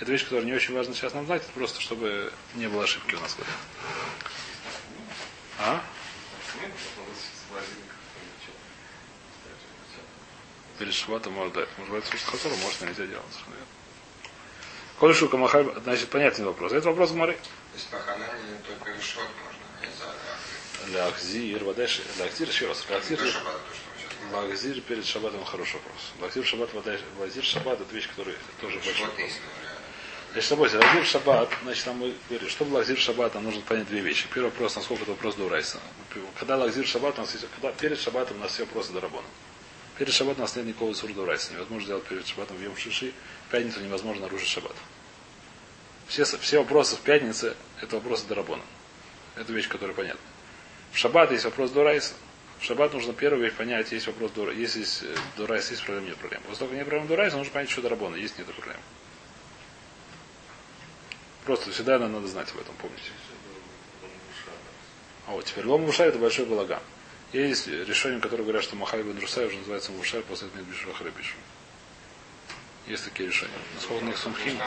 [0.00, 3.14] Это вещь, которая не очень важно сейчас нам знать, это просто чтобы не было ошибки
[3.14, 3.54] у нас в этом.
[5.60, 5.82] А?
[10.78, 11.68] Перед шаббатом может дать.
[11.78, 13.24] Может быть, слушать хазора, может нельзя делать.
[13.48, 13.66] верно.
[15.00, 16.72] Колешу Камахаль, значит, понятный вопрос.
[16.72, 17.32] Это вопрос Гмары.
[17.32, 17.40] То
[17.74, 19.86] есть по ханане только решет можно,
[20.86, 22.02] не за Лахзир, Вадеши.
[22.20, 22.84] Лахзир, еще раз.
[22.88, 23.18] Лахзир,
[24.30, 24.50] Говорим.
[24.50, 26.12] Лахзир перед шаббатом хороший вопрос.
[26.20, 26.70] Лахзир шаббат.
[27.18, 29.30] Лахзир шаббат это вещь, которая тоже большой вопрос.
[30.32, 34.00] Значит, допустим, лахзир шаббат, значит, там мы говорили, чтобы лахзир шаббат, нам нужно понять две
[34.00, 34.26] вещи.
[34.32, 35.80] Первый вопрос, насколько это вопрос до Урайса.
[36.38, 39.26] Когда להחזיר שבת, у нас есть, когда перед шаббатом у нас все вопросы דרבנן.
[39.96, 41.54] Перед шаббатом у нас нет никакого איסור דאורייתא.
[41.54, 43.12] Невозможно сделать перед шаббатом в יום שישי.
[43.48, 44.76] В пятницу невозможно нарушить шаббат.
[46.06, 48.62] Все, все вопросы в пятнице это вопросы דרבנן.
[49.34, 50.20] Это вещь, которая понятна.
[50.92, 52.14] В шаббат есть вопрос דאורייתא.
[52.60, 56.42] В шаббат нужно первую вещь понять, есть вопрос есть э, דאורייתא, есть проблем, нет проблем.
[56.42, 58.16] После того, как нет проблем דאורייתא, нужно понять, что דרבנן.
[58.16, 58.76] Есть, нет проблем.
[61.44, 63.10] Просто всегда надо знать об этом, помните.
[65.28, 66.82] А вот теперь лом уша это большой балаган.
[67.32, 71.36] Есть решения, которые говорят, что Махай бен Русай уже называется Мушай после этого Бишва Харабишу.
[72.86, 73.52] Есть такие решения.
[73.74, 74.58] Насколько на их сумхим.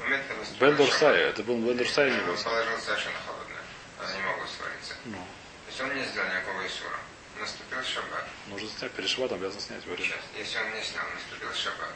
[0.00, 2.32] Он Бен это был Бен Дурсай не был.
[2.34, 3.56] Он положил совершенно холодно.
[4.00, 4.94] Они могут свариться.
[5.04, 6.98] Ну, То есть он не сделал никакого исура.
[7.38, 8.24] Наступил шаббат.
[8.46, 10.06] нужно снять, перед шаббатом обязан снять, говорит.
[10.06, 11.90] Сейчас, если он не снял, наступил шаббат.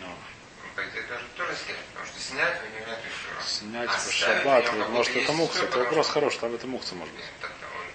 [0.00, 3.42] Ну, Он, по идее, должен тоже снять, потому что снять у него нет исура.
[3.42, 7.14] снять в Оставить шаббат, него может это мукса, это вопрос хороший, там это мукса может
[7.14, 7.24] быть.
[7.24, 7.50] Нет, он-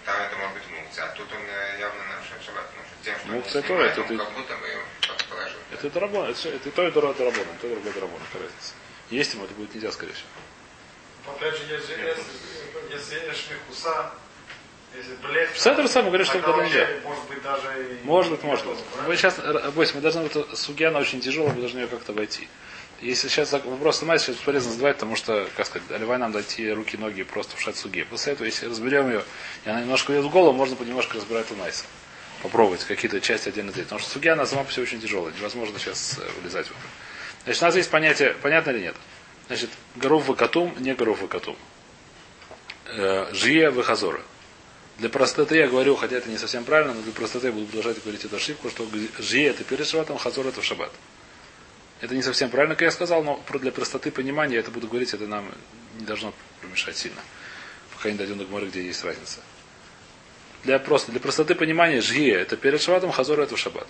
[0.06, 3.16] Там это может быть мукция, а тут он э, явно нарушает шаббат, потому что тем,
[3.20, 4.84] что он снимает, это он как будто бы его
[5.30, 5.60] положил.
[5.72, 8.44] Это Дарабон, это, всё- это и то, и другое Дарабон, это и другое Дарабон, какая
[8.44, 8.74] разница.
[9.12, 10.30] Есть ему, это будет нельзя, скорее всего.
[11.28, 12.24] Опять же, если, если,
[12.90, 13.16] если
[15.56, 16.88] Седр сам говорит, что это нельзя.
[17.04, 18.06] Может быть, даже и...
[18.06, 18.78] Может быть, может быть.
[19.08, 19.40] Мы сейчас,
[19.74, 22.48] бойся, мы должны, это сугья, она очень тяжелая, мы должны ее как-то войти.
[23.02, 26.98] Если сейчас вопрос снимать, сейчас полезно задавать, потому что, как сказать, давай нам дойти руки,
[26.98, 28.06] ноги просто в шат суге.
[28.06, 29.24] После этого, если разберем ее,
[29.66, 31.86] и она немножко идет в голову, можно понемножку разбирать Лунайса.
[32.44, 33.86] Попробовать какие-то части отдельно взять.
[33.86, 35.34] Потому что сугья, она сама по себе очень тяжелая.
[35.34, 36.80] Невозможно сейчас э, вылезать в это.
[37.44, 38.96] Значит, у нас есть понятие, понятно или нет?
[39.48, 41.58] Значит, горов выкатум, не горов выкатум.
[42.88, 44.22] Э, Жия выхазора.
[44.98, 48.04] Для простоты я говорю, хотя это не совсем правильно, но для простоты я буду продолжать
[48.04, 50.92] говорить эту ошибку, что жи это перед шабатом, хазор это в шаббат.
[52.02, 55.14] Это не совсем правильно, как я сказал, но для простоты понимания я это буду говорить,
[55.14, 55.52] это нам
[55.98, 57.22] не должно помешать сильно.
[57.96, 59.40] Пока не дойдем до гморы, где есть разница.
[60.64, 63.88] Для, просто, для простоты понимания жги это перед шабатом, хазор это в шаббат.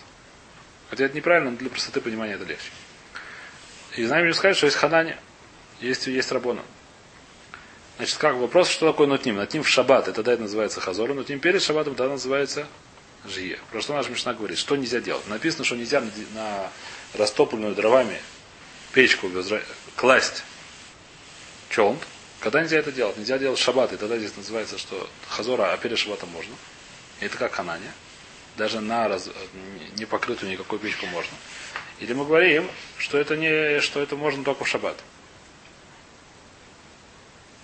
[0.90, 2.72] Хотя это неправильно, но для простоты понимания это легче.
[3.98, 5.18] И знаем не сказать, что есть ханане,
[5.82, 6.62] есть, есть рабона.
[7.98, 9.36] Значит, как вопрос, что такое нутним?
[9.36, 12.68] Нутним в шаббат, и тогда это называется хазор, нутним перед шаббатом, тогда называется
[13.26, 13.60] жие.
[13.70, 14.58] Про что наша Мишна говорит?
[14.58, 15.28] Что нельзя делать?
[15.28, 16.72] Написано, что нельзя на, на
[17.16, 18.20] растопленную дровами
[18.94, 19.30] печку
[19.96, 20.44] класть
[21.70, 21.98] челн.
[22.40, 23.18] Когда нельзя это делать?
[23.18, 26.56] Нельзя делать шаббат, и тогда здесь называется, что хазора, а перед шаббатом можно.
[27.20, 27.92] И это как ханане.
[28.58, 29.30] Даже на раз,
[29.98, 31.32] не покрытую никакой печку можно.
[32.02, 34.98] Или мы говорим, что это, не, что это можно только в шаббат.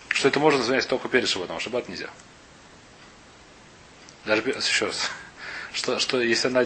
[0.10, 2.10] Что это можно занять только перед шаббатом, а в шаббат нельзя.
[4.26, 5.10] Даже еще раз.
[5.73, 6.62] Что, что если она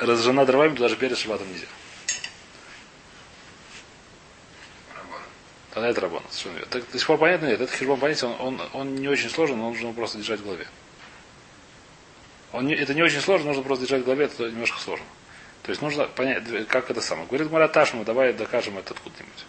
[0.00, 1.66] разжена дровами, то даже перед шаббатом нельзя.
[5.74, 6.22] Тогда это рабон.
[6.70, 7.60] Так, до сих пор понятно нет.
[7.60, 10.68] Это хижбон понятие, он, он, он не очень сложен, но нужно просто держать в голове.
[12.52, 15.04] Он не- это не очень сложно, нужно просто держать в голове, это немножко сложно.
[15.64, 17.26] То есть нужно понять, как это самое.
[17.26, 19.46] Говорит Мара Ташма, давай докажем это откуда-нибудь.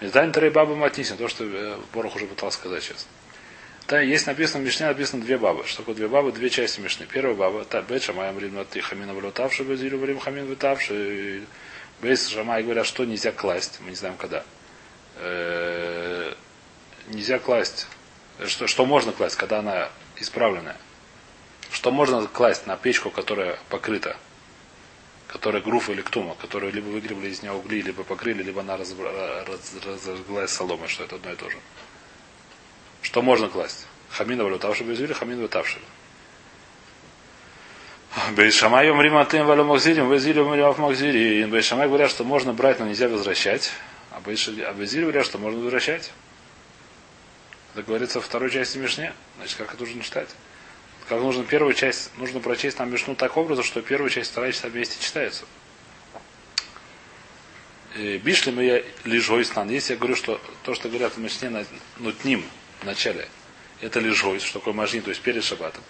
[0.00, 3.06] Медань Тарей Баба Матнисин, то, что э, Борох уже пытался сказать сейчас.
[3.86, 5.64] Да, есть написано в Мишне, написано две бабы.
[5.66, 6.32] Что такое две бабы?
[6.32, 7.06] Две части Мишны.
[7.06, 11.44] Первая баба, та Бет Шамай Амрим Нати Хамина Валютавши, Безилю Варим Хамин Витавши.
[12.00, 14.44] Бейс Шамай говорят, что нельзя класть, мы не знаем когда.
[15.16, 16.32] Э,
[17.08, 17.86] Нельзя класть.
[18.46, 20.76] Что, что можно класть, когда она исправленная?
[21.70, 24.16] Что можно класть на печку, которая покрыта?
[25.28, 29.44] Которая груфа или ктума, которую либо выгребли из нее угли, либо покрыли, либо она разобра-
[29.46, 31.58] раз- разожглась соломой, что это одно и то же.
[33.02, 33.86] Что можно класть?
[34.10, 35.78] Хамина валютавши безвили, хамин вытавши.
[38.32, 41.44] Бейшамай умрим атым валю макзирим, безили умрим макзири.
[41.44, 43.70] Бейшамай говорят, что можно брать, но нельзя возвращать.
[44.10, 46.10] А Бейши- а говорят, что можно возвращать.
[47.74, 49.12] Это говорится во второй части Мишне.
[49.36, 50.28] Значит, как это нужно читать?
[51.08, 54.64] Как нужно первую часть, нужно прочесть нам Мишну так образом, что первая часть, вторая часть
[54.64, 55.46] вместе читаются.
[57.96, 59.70] Бишли мы лишь стан.
[59.70, 61.64] Если я говорю, что то, что говорят в Мишне на
[61.96, 62.44] нутним
[62.80, 63.26] в начале,
[63.80, 65.82] это лишь что такое мажнин, то есть перед шаббатом.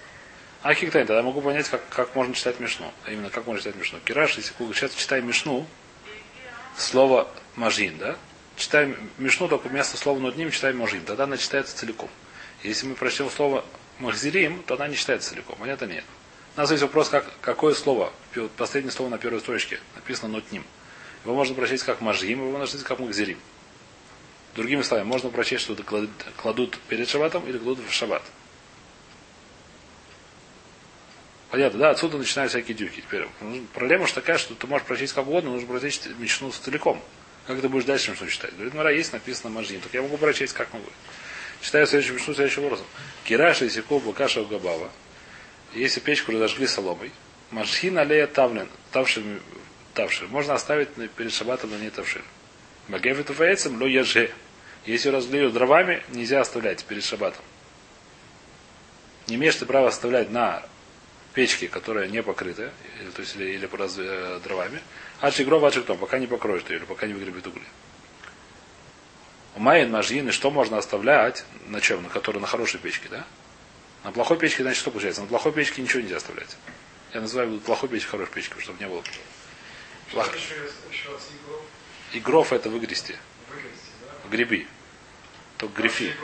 [0.62, 2.92] А хиктайн, тогда я могу понять, как, как можно читать Мишну.
[3.04, 3.98] А именно, как можно читать Мишну.
[4.04, 5.66] Кираш, если сейчас читаем Мишну,
[6.76, 8.16] слово мажин, да?
[8.56, 11.04] Читаем Мишну, только вместо слова нутним читаем мажин.
[11.04, 12.08] Тогда она читается целиком.
[12.62, 13.64] Если мы прочтем слово
[13.98, 15.56] махзирим, то она не читается целиком.
[15.58, 16.04] Понятно нет.
[16.56, 18.12] У нас есть вопрос, как, какое слово,
[18.56, 20.64] последнее слово на первой строчке, написано нотним.
[21.24, 23.38] Его можно прочесть как мажим, его можно прочесть как махзирим.
[24.54, 25.84] Другими словами, можно прочесть, что это
[26.36, 28.22] кладут, перед шаббатом или кладут в шаббат.
[31.50, 33.00] Понятно, да, отсюда начинают всякие дюки.
[33.00, 37.00] Теперь ну, проблема же такая, что ты можешь прочесть как угодно, нужно прочесть Мишну целиком.
[37.46, 38.52] Как ты будешь дальше Мишну читать?
[38.54, 40.90] Говорит, Мара, есть написано Мажин, так я могу прочесть как могу.
[41.60, 42.86] Читаю следующую мишну следующим образом.
[43.24, 44.90] Кираша и Сикоба Каша Габава.
[45.74, 47.12] Если печку разожгли соломой,
[47.50, 49.22] Машхин алея тавлен, тавшир,
[49.94, 50.28] тавшир.
[50.28, 52.22] Можно оставить перед шабатом на ней тавшир.
[52.88, 54.30] Багефет уфаэцем ло яже.
[54.86, 57.44] Если разгреют дровами, нельзя оставлять перед шабатом.
[59.26, 60.62] Не имеешь ты права оставлять на
[61.34, 62.72] печке, которая не покрыта,
[63.14, 64.80] то есть, или, или раз- э, дровами,
[65.20, 67.62] а чигров, а том, пока не покроешь ее, или пока не выгребет угли.
[69.58, 72.04] У Майен Мажины что можно оставлять на чем?
[72.04, 73.26] На которой на хорошей печке, да?
[74.04, 75.22] На плохой печке, значит, что получается?
[75.22, 76.56] На плохой печке ничего нельзя оставлять.
[77.12, 79.02] Я называю плохой печкой хорошей печкой, чтобы не было.
[80.12, 81.62] Плох- игров
[82.12, 83.16] И гров это выгрести.
[83.50, 84.28] выгрести, да?
[84.30, 84.68] Греби.
[85.56, 86.14] Только грифи.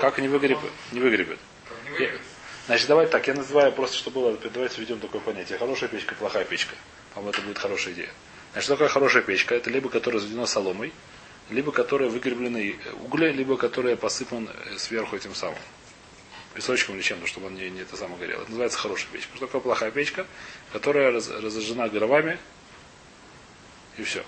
[0.00, 0.58] Как не выгребет?
[0.92, 1.38] Не выгребет.
[1.84, 2.20] Не выгребет?
[2.64, 5.58] Значит, давайте так, я называю просто, чтобы было, давайте введем такое понятие.
[5.58, 6.74] Хорошая печка, плохая печка.
[7.12, 8.08] По-моему, это будет хорошая идея.
[8.52, 9.54] Значит, что такое хорошая печка?
[9.54, 10.94] Это либо которая разведена соломой,
[11.50, 15.58] либо которая выгреблены угли, либо которая посыпан э, сверху этим самым.
[16.54, 18.40] Песочком или чем-то, чтобы он не, не это самое горело.
[18.42, 19.36] Это называется хорошая печка.
[19.36, 20.26] Что такое плохая печка?
[20.72, 22.38] Которая раз- разожжена гробами
[23.98, 24.24] и все.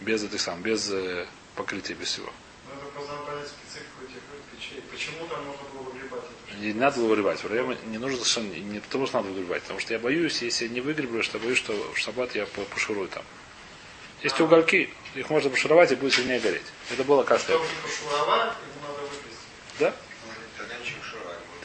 [0.00, 2.32] Без этих самых, без э, покрытия, без всего.
[2.68, 2.74] Ну.
[4.90, 6.22] Почему там нужно было выгребать?
[6.60, 7.40] Не надо выгребать.
[7.40, 9.62] Проблема не нужно совершенно не потому, что надо выгребать.
[9.62, 12.46] Потому что я боюсь, если я не выгреблю, что я боюсь, что в шаббат я
[12.46, 13.24] по- пошурую там.
[14.22, 16.66] Есть угольки, их можно пошуровать и будет сильнее гореть.
[16.90, 17.60] Это было как сказать.
[17.60, 19.36] Чтобы не пошуровать, ему надо выгрести.
[19.78, 19.94] Да?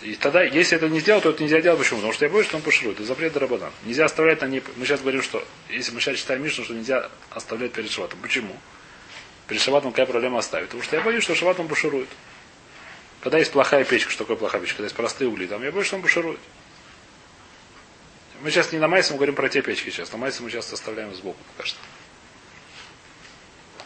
[0.01, 1.79] И тогда, если это не сделать, то это нельзя делать.
[1.79, 1.97] Почему?
[1.97, 2.99] Потому что я боюсь, что он пошурует.
[2.99, 3.71] Это запрет Рабадан.
[3.85, 4.63] Нельзя оставлять на ней.
[4.75, 8.19] Мы сейчас говорим, что если мы сейчас читаем Мишну, что нельзя оставлять перед шабатом.
[8.21, 8.55] Почему?
[9.47, 10.67] Перед шабатом какая проблема оставить?
[10.67, 12.07] Потому что я боюсь, что шабатом пошурует.
[13.21, 14.77] Когда есть плохая печка, что такое плохая печка?
[14.77, 16.39] Когда есть простые угли, там я боюсь, что он пошурует.
[18.41, 20.11] Мы сейчас не на майсе, мы говорим про те печки сейчас.
[20.11, 21.79] На майсе мы сейчас оставляем сбоку пока что.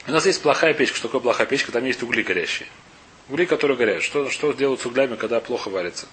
[0.07, 0.97] У нас есть плохая печка.
[0.97, 1.71] Что такое плохая печка?
[1.71, 2.67] Там есть угли горящие.
[3.29, 4.01] Угли, которые горят.
[4.01, 6.07] Что, что делают с углями, когда плохо варится?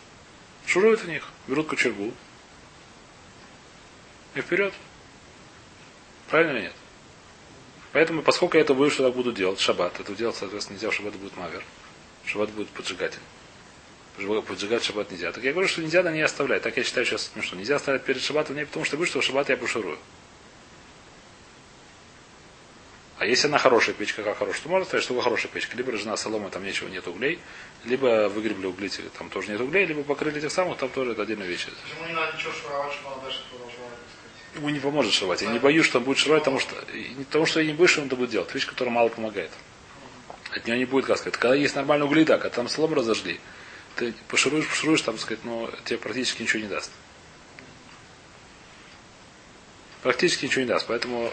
[0.67, 2.13] Шуруют в них, берут кочергу.
[4.35, 4.75] И вперед.
[6.29, 6.73] Правильно или нет?
[7.93, 11.15] Поэтому, поскольку я это боюсь, что так буду делать, шаббат, это делать, соответственно, нельзя, шаббат
[11.15, 11.63] будет мавер.
[12.27, 13.21] Шаббат будет поджигатель.
[14.19, 15.33] Поджиг- Поджигать шаббат нельзя.
[15.33, 16.63] Так я говорю, что нельзя на ней оставлять.
[16.63, 19.11] Так я считаю сейчас, ну что, нельзя оставлять перед шаббатом, не потому что я боюсь,
[19.11, 19.99] что шаббат я пошурую.
[23.19, 25.75] А если она хорошая печка, как хорошая, то можно сказать, что вы хорошая печка.
[25.77, 27.39] Либо рожена солома, там ничего нет углей,
[27.85, 31.47] либо выгребли угли, там тоже нет углей, либо покрыли тех самых, там тоже это отдельная
[31.47, 31.67] вещь.
[31.67, 34.61] Почему не надо ничего шуровать, чтобы она дальше продолжала, так?
[34.61, 35.41] Ему не поможет шивать.
[35.41, 36.75] Я не боюсь, что он будет шивать, потому что,
[37.19, 38.55] потому что я не боюсь, что он это будет делать.
[38.55, 39.51] Вещь, которая мало помогает.
[40.51, 41.39] От нее не будет, как сказать.
[41.39, 43.41] Когда есть нормальные угли, да, когда там слом разожгли,
[43.97, 46.91] ты пошуруешь, пошуруешь, там, сказать, но тебе практически ничего не даст.
[50.03, 50.87] Практически ничего не даст.
[50.87, 51.33] Поэтому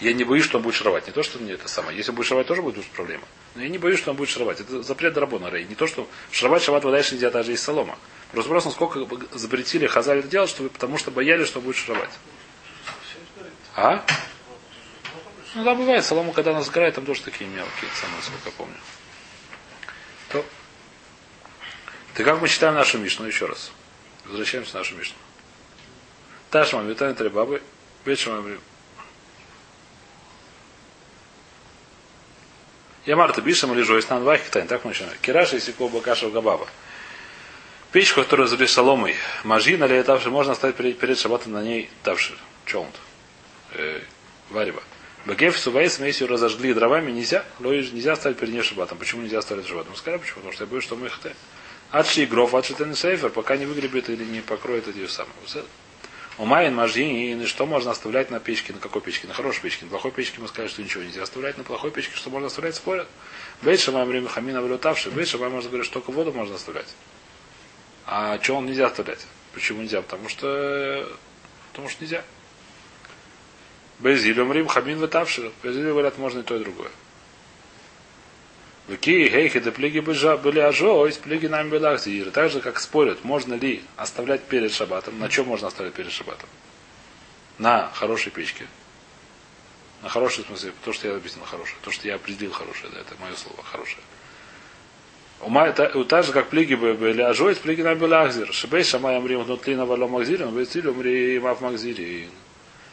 [0.00, 1.06] я не боюсь, что он будет шаровать.
[1.06, 1.96] Не то, что мне это самое.
[1.96, 3.24] Если будет шаровать, тоже будет проблема.
[3.54, 4.60] Но я не боюсь, что он будет шаровать.
[4.60, 5.64] Это запрет Драбона Рей.
[5.64, 7.98] Не то, что шаровать шаббат дальше нельзя, даже есть солома.
[8.32, 12.10] Просто просто сколько запретили Хазаль это делать, чтобы, потому что боялись, что будет шаровать.
[13.74, 14.04] А?
[15.54, 16.04] Ну да, бывает.
[16.04, 18.76] Солому, когда она сгорает, там тоже такие мелкие, самые, сколько помню.
[20.28, 20.44] То.
[22.14, 23.72] Ты как мы читаем нашу Мишну еще раз?
[24.26, 25.16] Возвращаемся в нашу Мишну.
[26.50, 27.62] Ташма, Виталин Требабы,
[28.04, 28.58] Вечером
[33.08, 35.16] Я Марта Бишам или Жойс Нан Вахитайн, так мы начинаем.
[35.22, 36.68] Кираша и Сикоба Каша Габаба.
[37.90, 42.34] Печку, которую разогрели соломой, мажина или тавши, можно оставить перед, перед шабатом на ней тавши,
[42.66, 42.94] чонт,
[43.72, 44.02] э,
[44.50, 44.82] варево.
[45.24, 48.98] Багеф сувайс, если ее разожгли дровами, нельзя, нельзя оставить перед ней шабатом.
[48.98, 49.96] Почему нельзя оставить шабатом?
[49.96, 50.34] Сказали, почему?
[50.34, 51.18] Потому что я боюсь, что мы их
[51.90, 55.32] Адши игров, адши тен сейфер, пока не выгребет или не покроет эти самые.
[56.38, 58.72] Умайн, мажин, и что можно оставлять на печке?
[58.72, 59.26] На какой печке?
[59.26, 59.84] На хорошей печке.
[59.86, 61.58] На плохой печке мы сказали, что ничего нельзя оставлять.
[61.58, 63.08] На плохой печке, что можно оставлять, спорят.
[63.60, 65.10] Бейт шамай время хамина вылетавший.
[65.10, 66.86] Бейт шамай можно говорить, что только воду можно оставлять.
[68.06, 69.26] А что он нельзя оставлять?
[69.52, 70.00] Почему нельзя?
[70.00, 71.08] Потому что
[71.72, 72.22] потому что нельзя.
[73.98, 75.50] Безилем рим хамин вытавший.
[75.64, 76.90] Безилем говорят, можно и то, и другое.
[78.88, 82.30] Вики, хейхи, да плеги были ажо, из плеги нам белахзир.
[82.30, 85.18] Так же, как спорят, можно ли оставлять перед шабатом.
[85.18, 86.48] На чем можно оставлять перед шабатом?
[87.58, 88.66] На хорошей печке.
[90.02, 91.76] На хорошей, в смысле, то, что я объяснил хорошее.
[91.82, 94.00] То, что я определил хорошее, да, это мое слово, хорошее.
[95.40, 98.52] Ума это так же, как плиги были ажо, из плиги нам белахзир.
[98.54, 102.30] Шибей шамай амрим внутри на валом магзирин, бейциль умри мав магзирин.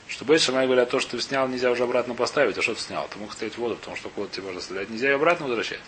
[0.07, 2.57] Что Бейт Шамай говорят, то, что ты снял, нельзя уже обратно поставить.
[2.57, 3.07] А что ты снял?
[3.07, 4.89] Ты мог ставить воду, потому что воду тебе можно оставлять.
[4.89, 5.81] Нельзя ее обратно возвращать.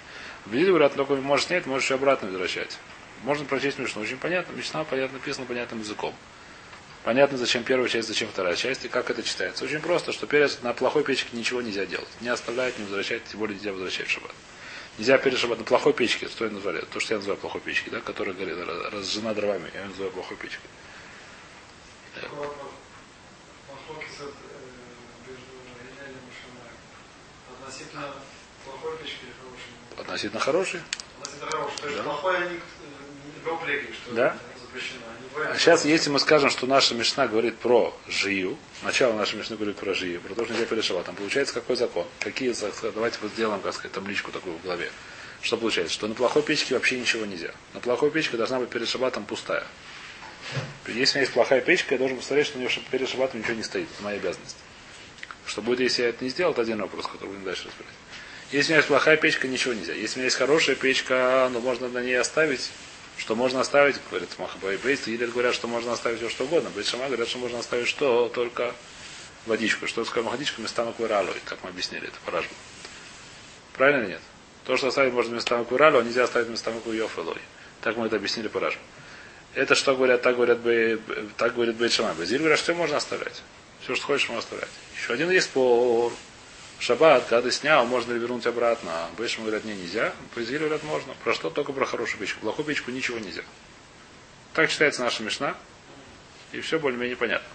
[0.45, 2.77] В Библии говорят, только можешь снять, можешь ее обратно возвращать.
[3.23, 4.01] Можно прочесть Мишну.
[4.01, 4.53] Очень понятно.
[4.53, 6.13] Мишна понятно, написано понятным языком.
[7.03, 9.63] Понятно, зачем первая часть, зачем вторая часть и как это читается.
[9.63, 12.10] Очень просто, что перец на плохой печке ничего нельзя делать.
[12.19, 14.34] Не оставлять, не возвращать, тем более нельзя возвращать в шаббат.
[14.97, 17.93] Нельзя перед шаббат на плохой печке, что я называю, то, что я называю плохой печкой,
[17.93, 18.58] да, которая горит,
[18.91, 20.69] разжена дровами, я называю плохой печкой.
[22.19, 22.71] Такой вопрос.
[23.69, 26.75] Махлокис от, э, между Иляем и Шамаем.
[27.53, 28.15] Относительно
[28.65, 29.87] плохой печки или хорошей?
[29.97, 30.86] Относительно есть
[34.13, 34.38] Да.
[35.49, 39.77] А сейчас, если мы скажем, что наша Мишна говорит про жию, начало нашей Мишны говорит
[39.77, 42.07] про жию, про то, что нельзя перед шаббатом, получается какой закон?
[42.19, 42.55] Какие,
[42.93, 44.91] давайте вот сделаем, как сказать, табличку такую в голове.
[45.41, 45.93] Что получается?
[45.93, 47.51] Что на плохой печке вообще ничего нельзя.
[47.73, 49.65] На плохой печке должна быть перед шаббатом пустая.
[50.88, 53.53] Если у меня есть плохая печка, я должен посмотреть, что у нее перед шаббатом ничего
[53.53, 53.88] не стоит.
[53.93, 54.57] Это моя обязанность.
[55.45, 57.93] Что будет, если я это не сделал, это один вопрос, который будем дальше разбирать.
[58.51, 59.93] Если у меня есть плохая печка, ничего нельзя.
[59.93, 62.69] Если у меня есть хорошая печка, но можно на ней оставить,
[63.17, 66.69] что можно оставить, говорит Махабай Бейс, или говорят, что можно оставить все что угодно.
[66.69, 68.29] Бейт Шама говорят, что можно оставить что?
[68.29, 68.73] Только
[69.45, 69.88] водичку.
[69.88, 72.53] Что скажем, водичку местам акваралу, как мы объяснили, это поражено.
[73.73, 74.21] Правильно или нет?
[74.65, 77.41] То, что оставить можно местам акваралу, нельзя оставить местам аквайофелой.
[77.81, 78.81] Так мы это объяснили поражено.
[79.55, 81.01] Это что говорят, так говорят, Бей-
[81.38, 82.13] так говорит Бейт Шама.
[82.13, 83.41] Бейзиль говорят, что все можно оставлять.
[83.81, 84.69] Все, что хочешь, можно оставлять.
[84.95, 86.12] Еще один есть спор.
[86.12, 86.37] В
[86.79, 89.09] Шаббат, когда ты снял, можно ли вернуть обратно?
[89.17, 90.13] Бейшим говорят, не, нельзя.
[90.35, 91.13] По Израилю говорят, можно.
[91.23, 91.49] Про что?
[91.49, 92.39] Только про хорошую печку.
[92.41, 93.41] Плохую печку ничего нельзя.
[94.53, 95.55] Так читается наша Мишна.
[96.51, 97.47] И все более-менее понятно.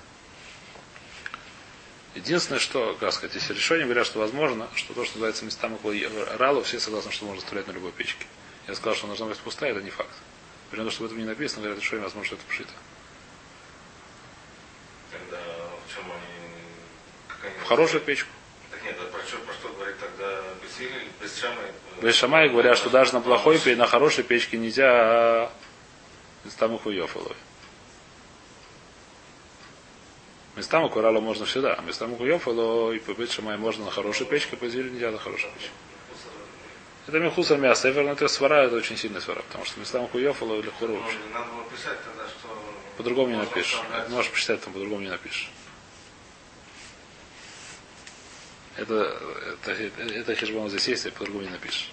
[2.14, 5.94] Единственное, что, как сказать, если решение говорят, что возможно, что то, что называется местам около
[6.36, 8.26] ралу, все согласны, что можно оставлять на любой печке.
[8.68, 10.14] Я сказал, что она должна быть пустая, это не факт.
[10.70, 12.72] При том, что в этом не написано, говорят, что возможно, что это пшито.
[15.10, 15.38] Тогда
[15.86, 18.28] в чем они В хорошую печку.
[18.70, 19.96] Так нет, а про что, про что говорит
[20.82, 21.62] тогда Бесиль, без Шамы?
[22.00, 25.50] Без Шамай говорят, что даже на плохой, пе- на хорошей печке нельзя
[26.44, 27.36] местам ухуёфалой.
[30.56, 31.74] Местам курала можно всегда.
[31.74, 35.70] а Местам ухуёфалой, по Бет Шамай можно на хорошей печке, по нельзя на хорошей печке.
[37.08, 37.90] Это Мехусар мясо.
[37.90, 40.94] Эвер, но это свара, это очень сильная свара, потому что местам ухуёфалой или хуру.
[40.94, 41.44] Ну.
[42.96, 43.80] По-другому не напишешь.
[44.08, 45.50] Можешь посчитать, там по-другому не напишешь.
[48.76, 49.16] Это,
[49.66, 51.90] это, это хижбон здесь есть, и по-другому не напишешь.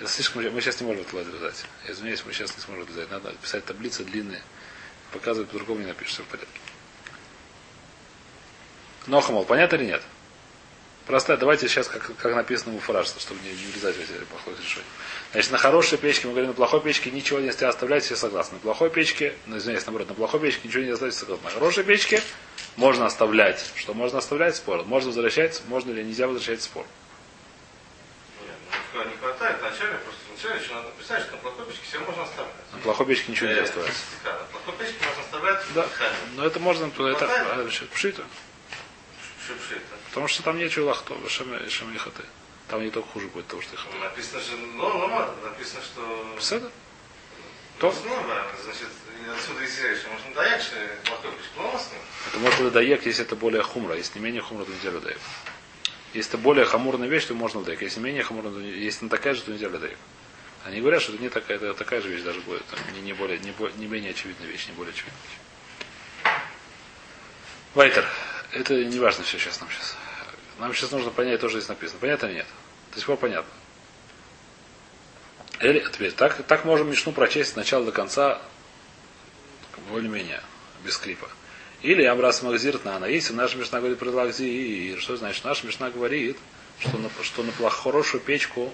[0.00, 0.42] Это слишком...
[0.42, 1.64] Мы сейчас не можем это влезать.
[1.86, 3.10] Я извиняюсь, мы сейчас не сможем влезать.
[3.10, 4.42] Надо писать таблицы длинные.
[5.12, 6.60] Показывать по-другому не напишешь, все в порядке.
[9.06, 10.02] Нохамол, понятно или нет?
[11.06, 14.54] Просто давайте сейчас, как, как написано в фраж, чтобы не, не влезать в эти плохое
[14.58, 14.84] решение.
[15.32, 18.56] Значит, на хорошей печке, мы говорим, на плохой печке ничего нельзя оставлять, все согласны.
[18.56, 21.44] На плохой печке, ну, извиняюсь, наоборот, на плохой печке ничего нельзя оставлять, все согласны.
[21.46, 22.22] На хорошей печке
[22.78, 23.72] можно оставлять.
[23.76, 24.56] Что можно оставлять?
[24.56, 24.84] Спор.
[24.84, 26.86] Можно возвращать, можно или нельзя возвращать спор.
[28.46, 28.56] Нет,
[28.94, 29.60] ну, не хватает.
[29.60, 32.54] Вначале просто вначале еще надо писать, что на плохой печке все можно оставлять.
[32.72, 33.94] На плохой печке ничего нельзя оставлять.
[34.24, 35.86] Да, на плохой печке можно оставлять Да.
[36.36, 37.46] Но это можно, это Хватает?
[37.52, 38.22] а, пшито.
[38.22, 39.80] Это.
[40.08, 42.22] Потому что там нечего лахто, шем шем и хаты.
[42.68, 43.98] Там не только хуже будет того, что и хаты.
[43.98, 45.08] Написано же, ну,
[45.42, 46.34] написано, что...
[46.38, 46.70] Пседа?
[47.78, 47.92] То?
[47.92, 48.88] Да, значит,
[49.32, 50.76] отсюда из что можно даять, что.
[50.76, 53.96] Это быть даек, если это более хумра.
[53.96, 55.18] Если не менее хумра, то нельзя даек.
[56.12, 57.82] Если это более хамурная вещь, то можно даек.
[57.82, 59.98] Если менее хамурная, то если она такая же, то нельзя даек.
[60.64, 62.64] Они говорят, что это не такая, это такая же вещь даже будет.
[62.94, 66.32] Не, не, более, не, не менее очевидная вещь, не более очевидная вещь.
[67.74, 68.04] Вайтер.
[68.50, 69.96] Это не важно все сейчас нам сейчас.
[70.58, 72.00] Нам сейчас нужно понять, тоже здесь написано.
[72.00, 72.46] Понятно или нет?
[72.92, 73.50] До сих пор понятно.
[75.60, 78.40] Или, теперь, так, так можем Мишну прочесть с начала до конца
[79.90, 80.40] более-менее,
[80.84, 81.28] без клипа.
[81.82, 83.06] Или Амрас Махзир Нана.
[83.06, 85.44] Если наша Мишна говорит про Лахзир, что значит?
[85.44, 86.36] Наша Мишна говорит,
[86.78, 88.72] что на, что на хорошую печку,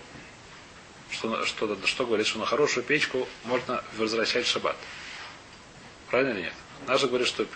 [1.10, 4.76] что, что, что говорит, что на хорошую печку можно возвращать шаббат.
[6.10, 6.52] Правильно или нет?
[6.86, 7.46] Наша говорит, что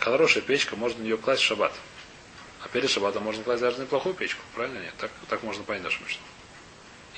[0.00, 1.72] хорошая печка, можно на нее класть в шаббат.
[2.62, 4.42] А перед шаббатом можно класть даже на плохую печку.
[4.54, 4.94] Правильно или нет?
[4.98, 6.22] Так, так можно понять нашу Мишну.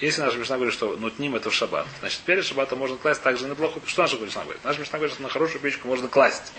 [0.01, 3.47] Если наша Мишна говорит, что нутним это в шаббат, значит перед шаббатом можно класть также
[3.47, 3.83] на плохую.
[3.87, 4.65] Что наша Мишна говорит?
[4.65, 6.53] Наша Мишна говорит, что на хорошую печку можно класть.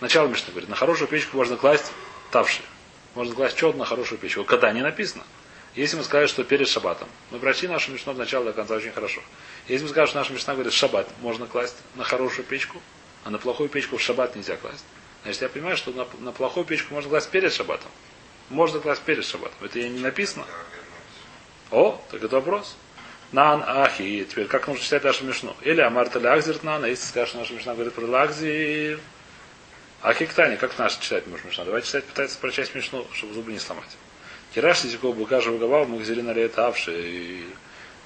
[0.00, 1.92] Начало Мишны говорит, на хорошую печку можно класть
[2.32, 2.62] тавши.
[3.14, 4.44] Можно класть что на хорошую печку.
[4.44, 5.22] Когда не написано.
[5.76, 8.90] Если мы скажем, что перед шаббатом, мы прочли нашу Мишну от начала до конца очень
[8.90, 9.20] хорошо.
[9.68, 12.82] Если мы скажем, что наша Мишна говорит, шаббат можно класть на хорошую печку,
[13.22, 14.84] а на плохую печку в шаббат нельзя класть.
[15.22, 17.90] Значит, я понимаю, что на, на плохую печку можно класть перед шаббатом.
[18.48, 19.54] Можно класть перед шаббатом.
[19.60, 20.44] Это и не написано.
[21.70, 22.76] О, так это вопрос.
[23.32, 24.26] Нан ахи.
[24.28, 25.54] Теперь как нужно читать нашу мишну?
[25.62, 28.98] Или Амарта Лакзир Нан, если скажешь, наша мишна говорит про Лакзир.
[30.02, 31.64] Ахи Ктани, как наша читать может мишна?
[31.64, 33.96] Давайте читать, пытаться прочесть мишну, чтобы зубы не сломать.
[34.54, 37.44] Кираш Лизиков Букажа Угавал, Мухзирина это Авши.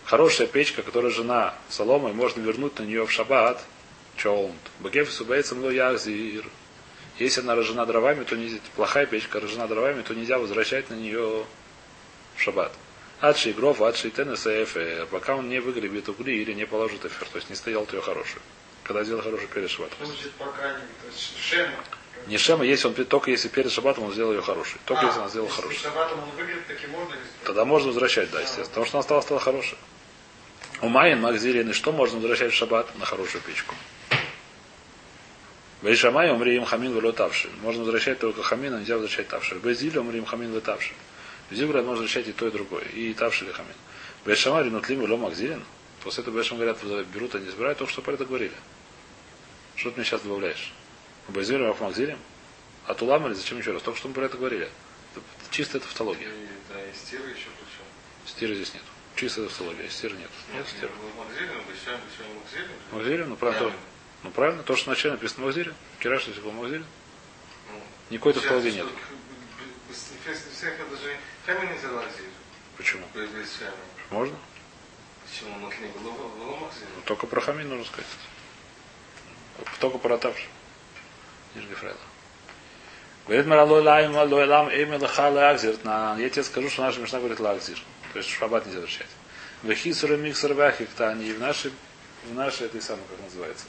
[0.04, 3.64] Хорошая печка, которая жена соломой, можно вернуть на нее в шаббат.
[4.16, 4.60] Чолнт.
[4.80, 6.44] Багев субейцем ло ягзир.
[7.18, 11.46] Если она рожена дровами, то нельзя, плохая печка рожена дровами, то нельзя возвращать на нее
[12.36, 12.72] в шаббат.
[13.20, 17.36] Адши гров, адши тенес эфер, пока он не выгребет угли или не положит эфир, то
[17.36, 18.42] есть не стоял ее хорошую.
[18.82, 19.96] Когда сделал хорошую перед шабатом.
[19.96, 21.72] Что значит пока не, то есть шема.
[22.26, 24.78] Не шема, если он только если перед шабатом он сделал ее хорошей.
[24.84, 25.82] Только А, если он сделал если хорошую.
[25.82, 28.68] шаббатом он выиграет, таки можно Тогда можно возвращать, да, естественно.
[28.68, 29.78] Потому что она стала, стала хорошей.
[30.80, 33.74] У Майен Макзирин, что можно возвращать в шаббат на хорошую печку?
[35.82, 37.50] Бейшамай умрием хамин велотавши.
[37.60, 39.56] Можно возвращать только хамин, а нельзя возвращать тавши.
[39.56, 40.94] Безиле умрием хамин велотавши.
[41.50, 42.84] Зибра можно возвращать и то, и другое.
[42.94, 43.74] И тавши или хамин.
[44.24, 45.62] Бейшамай ринутлим вело Макзирин.
[46.02, 46.82] После этого Бейшам говорят,
[47.12, 48.54] берут, они забирают, только что про это говорили.
[49.76, 50.72] Что ты мне сейчас добавляешь?
[51.28, 52.18] Безиле Раф Макзирин?
[52.86, 53.82] А тулам или зачем еще раз?
[53.82, 54.68] Только что мы про это говорили.
[55.12, 56.28] Это чисто это тавтология.
[56.28, 57.84] И, да, и стиры еще причем.
[58.26, 58.82] Стира здесь нет.
[59.16, 60.30] Чисто тавтология, стира нет.
[60.52, 60.90] Нет Бешем,
[62.34, 62.68] Магзилин.
[62.92, 63.76] Магзирин, ну правда, Ямин.
[64.24, 65.74] ну правильно, то, что вначале написано Магзирин.
[66.00, 66.84] Кираш, если был Магзирин.
[67.72, 67.80] Ну,
[68.10, 68.88] Никакой сейчас тавтологии что, нет.
[70.52, 70.96] всех это
[71.46, 72.30] Хамин нельзя Магзилин.
[72.76, 73.06] Почему?
[74.10, 74.36] Можно?
[75.28, 76.56] Почему он отли было было?
[76.56, 76.68] Ну,
[77.04, 78.06] Только про Хамин нужно сказать.
[79.80, 80.48] Только про Тавш.
[81.54, 81.98] Нижний Фрейда.
[83.26, 85.76] Говорит Маралой Лайм, Алой Лам, Эмил Хала Акзир.
[85.84, 87.78] На- Я тебе скажу, что наша Мишна говорит Лагзир.
[88.12, 89.06] То есть шаббат нельзя возвращать.
[89.62, 91.26] Вехисура миксур вяхиктани.
[91.26, 91.72] И в нашей,
[92.24, 93.66] в нашей этой самой, как называется,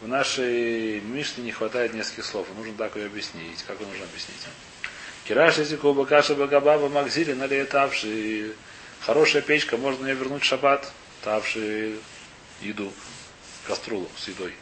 [0.00, 2.46] в нашей Мишне не хватает нескольких слов.
[2.50, 3.62] И нужно так ее объяснить.
[3.64, 4.46] Как ее нужно объяснить?
[5.24, 8.52] Кираш Язику Бакаша Багабаба Макзили налетавший.
[9.00, 10.90] Хорошая печка, можно ее вернуть в шаббат,
[11.22, 11.96] тавший
[12.60, 12.92] еду,
[13.66, 14.52] каструлу с едой.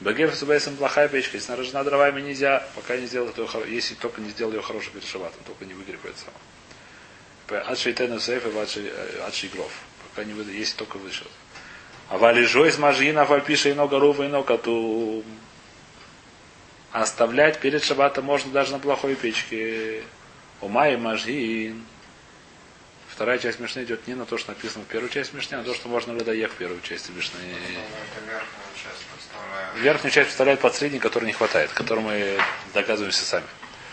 [0.00, 3.94] Бегев с бейсом плохая печка, если она рождена дровами нельзя, пока не сделал хоро- если
[3.94, 6.32] только не сделал ее хорошей перед шаббатом, только не выгребает сам.
[7.66, 8.90] Адши тена сейф и
[9.26, 9.72] адши гров.
[10.08, 11.26] Пока не выйдет, если только вышел.
[12.08, 14.56] А валижой из мажина, вальпиша и нога рува и нога
[16.92, 16.98] ту.
[16.98, 20.02] Оставлять перед шаббатом можно даже на плохой печке.
[20.60, 21.84] Ума и мажин.
[23.08, 25.64] Вторая часть Мишны идет не на то, что написано в первую часть Мишны, а на
[25.64, 27.38] то, что можно ледоех в первую часть Мишны.
[29.76, 32.40] Верхнюю часть представляет последний, который не хватает, который мы
[32.72, 33.46] догадываемся сами.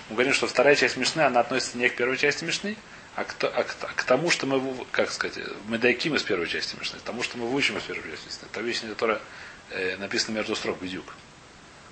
[0.09, 2.77] Мы говорим, что вторая часть Мишны, она относится не к первой части Мишны,
[3.15, 5.37] а к, а к, а к тому, что мы, как сказать,
[5.67, 8.47] мы дайким из первой части Мишны, к тому, что мы выучим из первой части Мишны.
[8.49, 9.19] Это вещь, которая
[9.71, 11.13] э, написана между строк, бедюк,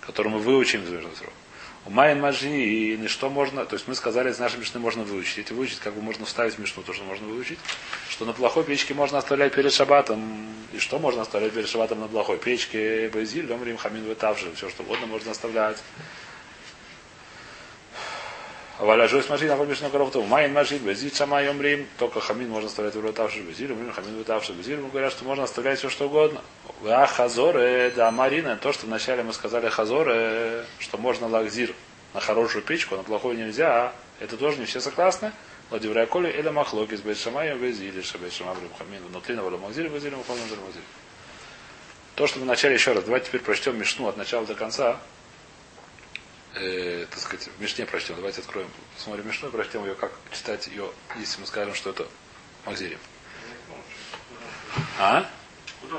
[0.06, 1.34] которую мы выучим из строк.
[1.86, 5.38] У Майен Маджи и что можно, то есть мы сказали, из нашей Мишны можно выучить.
[5.38, 7.60] Эти выучить, как бы можно вставить в Мишну, то, что можно выучить.
[8.10, 10.48] Что на плохой печке можно оставлять перед шабатом.
[10.74, 13.10] И что можно оставлять перед шабатом на плохой печке?
[13.14, 14.52] Базиль, Ломрим, Хамин, Вытавши.
[14.56, 15.78] Все, что угодно можно оставлять.
[18.78, 20.22] А Валя Жойс Машин, а Мишна Коровту.
[20.24, 21.88] Майен Машин, Базиль, Шама, Йомрим.
[21.98, 23.42] Только Хамин можно оставлять в Вытавши.
[23.42, 24.52] Базиль, Ломрим, Хамин, Вытавши.
[24.52, 26.42] Базиль, мы говорят, что можно оставлять все, что угодно.
[26.84, 31.74] А Хазоре, да, Марина, то, что вначале мы сказали Хазоре, что можно лакзир
[32.14, 35.32] на хорошую печку, а на плохую нельзя, это тоже не все согласны.
[35.70, 40.82] Владимир Коли или Махлоки с Бейшамаем Везили, Шабейшамам Рабхамин, внутри Навала Мазиль, Везили, Мухаммад Мазиль.
[42.16, 45.00] То, что мы вначале еще раз, давайте теперь прочтем Мишну от начала до конца.
[46.56, 48.16] Э, так сказать, в Мишне прочтем.
[48.16, 52.08] Давайте откроем, посмотрим Мишну и прочтем ее, как читать ее, если мы скажем, что это
[52.66, 53.00] Магзирим.
[54.98, 55.30] А?
[55.84, 55.90] Не.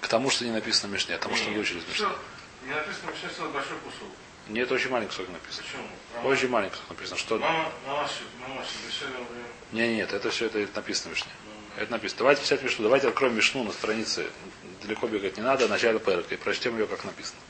[0.00, 1.94] К тому, что не написано в Мишне, а тому, что выучили из Мишны.
[1.94, 2.18] Всё.
[2.64, 4.08] Не написано, что это большой кусок.
[4.48, 5.66] Нет, очень маленький кусок написано.
[5.66, 6.28] Почему?
[6.28, 7.18] Очень маленький кусок написано.
[7.18, 7.38] Что...
[7.38, 7.72] Мама,
[8.86, 9.46] дешевле, например.
[9.72, 11.32] Не, нет, это все это написано в Мишне.
[11.76, 12.18] Это написано.
[12.20, 12.84] Давайте писать Мишну.
[12.84, 14.30] Давайте откроем Мишну на странице.
[14.82, 15.66] Далеко бегать не надо.
[15.66, 16.34] Начало Перка.
[16.34, 17.40] И прочтем ее, как написано.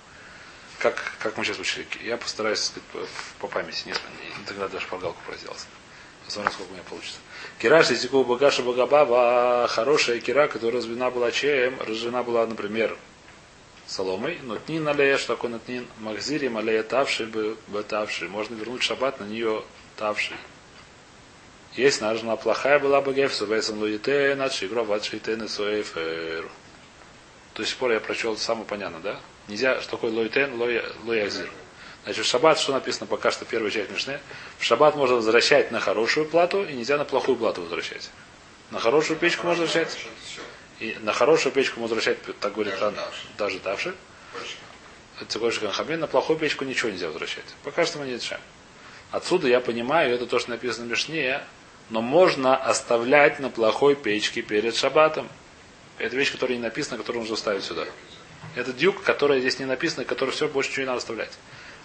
[0.78, 1.86] Как, как мы сейчас учили.
[2.02, 3.08] Я постараюсь сказать,
[3.40, 3.84] по, памяти.
[3.86, 5.66] Нет, не- тогда даже шпаргалку произделался.
[6.24, 7.18] Посмотрим, сколько у меня получится.
[7.58, 11.80] Кираш, если багаша багабаба, хорошая кира, которая развена была чем?
[11.80, 12.96] Разжена была, например,
[13.86, 14.38] соломой.
[14.42, 15.86] Но тнин алея, что такое натнин?
[15.98, 17.56] Махзирим алея тавший бы
[17.88, 18.28] тавший.
[18.28, 19.64] Можно вернуть шаббат на нее
[19.96, 20.36] тавший.
[21.74, 26.48] Есть наржена плохая была бы геф, субэсэн луите, начи игро ватшитен суэйфер.
[27.54, 29.20] До сих пор я прочел самое понятно, да?
[29.48, 30.60] Нельзя, что такое лойтен,
[31.04, 31.50] лоязир.
[32.04, 34.20] Значит, в шаббат, что написано пока что первая часть Мишны?
[34.58, 38.10] В шаббат можно возвращать на хорошую плату, и нельзя на плохую плату возвращать.
[38.70, 39.96] На хорошую печку можно возвращать,
[40.80, 42.94] и на хорошую печку можно возвращать, так говорит Ран,
[43.36, 43.94] даже давши.
[44.32, 45.26] Точно.
[45.28, 47.44] Цигойши Канхамин, на плохую печку ничего нельзя возвращать.
[47.64, 48.42] Пока что мы не решаем.
[49.10, 51.42] Отсюда я понимаю, это то, что написано в Мишне,
[51.90, 55.28] но можно оставлять на плохой печке перед шаббатом.
[55.96, 57.86] Это вещь, которая не написана, которую нужно ставить сюда.
[58.54, 61.32] Это дюк, которая здесь не написана, который все, больше ничего не надо оставлять.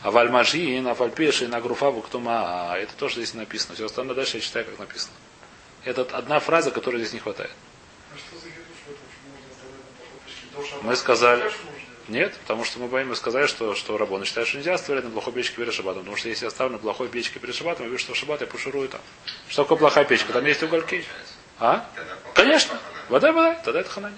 [0.02, 3.76] А в Альмажи, на Фальпеши, на Груфаву, Ктума, это тоже здесь не написано.
[3.76, 5.14] Все остальное дальше я читаю, как написано.
[5.86, 7.52] Это одна фраза, которой здесь не хватает.
[10.56, 11.52] А Мы сказали-?
[12.10, 15.32] Нет, потому что мы боимся сказать, что, что Рабон считает, что нельзя оставлять на плохой
[15.32, 16.02] печке перед шабатом.
[16.02, 18.42] Потому что если я оставлю на плохой печке перед шабатом, я вижу, что в шаббат
[18.42, 19.00] я поширую там.
[19.48, 20.34] Что такое плохая печка?
[20.34, 21.06] Там есть угольки.
[21.60, 21.90] А?
[22.34, 22.78] Конечно.
[23.08, 24.18] Вода, вода, тогда это ханане.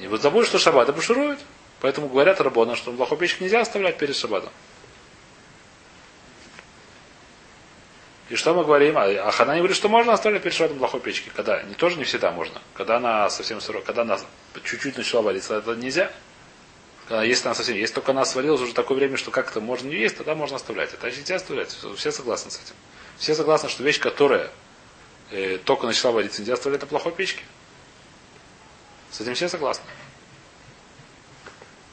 [0.00, 1.38] И вот забудь, что шаббат буширует.
[1.80, 4.50] Поэтому говорят Рабона, что плохой печке нельзя оставлять перед шаббатом.
[8.28, 8.98] И что мы говорим?
[8.98, 11.30] А а Ханани говорит, что можно оставлять перед шаббатом на плохой печке.
[11.34, 11.62] Когда?
[11.62, 12.60] Не тоже не всегда можно.
[12.74, 14.18] Когда она совсем сырая, когда она
[14.64, 16.10] чуть-чуть начала вариться, это нельзя.
[17.08, 19.96] Когда, если она совсем, если только она сварилась уже такое время, что как-то можно не
[19.96, 20.92] есть, тогда можно оставлять.
[20.92, 21.74] Это нельзя оставлять.
[21.96, 22.74] Все согласны с этим.
[23.16, 24.50] Все согласны, что вещь, которая
[25.30, 27.42] э, только начала вариться, нельзя оставлять на плохой печке.
[29.10, 29.84] С этим все согласны.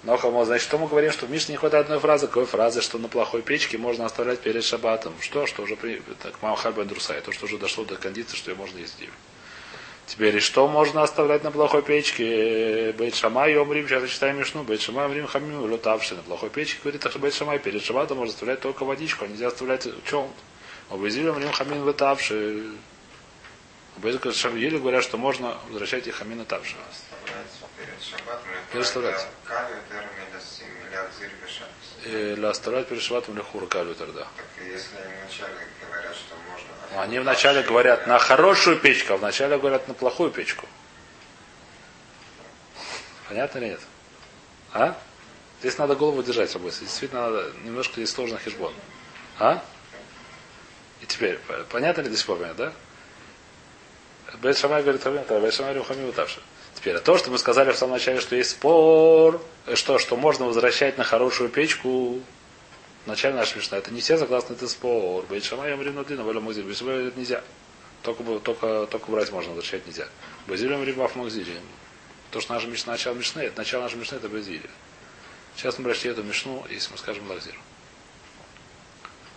[0.05, 2.81] Но хамо, значит, что мы говорим, что в Мишне не хватает одной фразы, какой фразы,
[2.81, 5.13] что на плохой печке можно оставлять перед шабатом.
[5.19, 5.99] Что, что уже при...
[6.21, 8.97] Так, мама Хальбен Друсай, то, что уже дошло до кондиции, что ее можно есть.
[10.05, 12.91] Теперь, и что можно оставлять на плохой печке?
[12.91, 17.03] Бейт Шамай, Омрим, сейчас читаем Мишну, Бейт Шамай, Омрим, Хамим, лютавший на плохой печке, говорит,
[17.09, 20.29] что Бейт Шамай, перед шабатом можно оставлять только водичку, а нельзя оставлять чем?
[20.91, 21.83] Обезили, Омрим, Хамин,
[23.97, 24.55] лютавший.
[24.57, 26.21] Еле говорят, что можно возвращать их
[28.01, 28.49] шаббатом.
[28.51, 29.27] или Переставлять.
[32.05, 34.27] Или оставлять перед шабатом лихура калютер, да.
[34.35, 34.97] Так и если
[36.97, 40.67] они вначале говорят, на хорошую печку, а вначале говорят на плохую печку.
[43.27, 43.81] Понятно или нет?
[44.73, 44.97] А?
[45.61, 46.71] Здесь надо голову держать собой.
[46.71, 48.73] Действительно, надо немножко здесь сложно хижбон.
[49.39, 49.63] А?
[51.01, 52.73] И теперь, по- понятно ли до сих пор, понятно, да?
[54.41, 56.39] Бейт Шамай говорит, понятно, а Бейт Шамай Рухами Утавши.
[56.75, 60.17] Теперь, а то, что мы сказали в самом начале, что есть спор, э, что, что
[60.17, 62.21] можно возвращать на хорошую печку,
[63.05, 65.25] в начале нашей это не все согласны, это спор.
[65.29, 66.39] Бейт Шамай Амрим Надин, Валя.
[66.39, 67.43] Бейт Шамай это нельзя.
[68.01, 70.07] Только, только, только брать можно, возвращать нельзя.
[70.47, 71.59] Базилиум Рибаф Магзили.
[72.31, 74.69] То, что наша Мишна, начало Мишны, это начало нашей Мишны, это Базилия.
[75.55, 77.55] Сейчас мы прочли эту Мишну, если мы скажем Лахзир.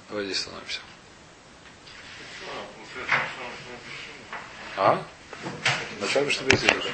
[0.09, 0.81] Давай здесь становимся.
[4.81, 5.03] А?
[6.01, 6.93] Мишны Базилия.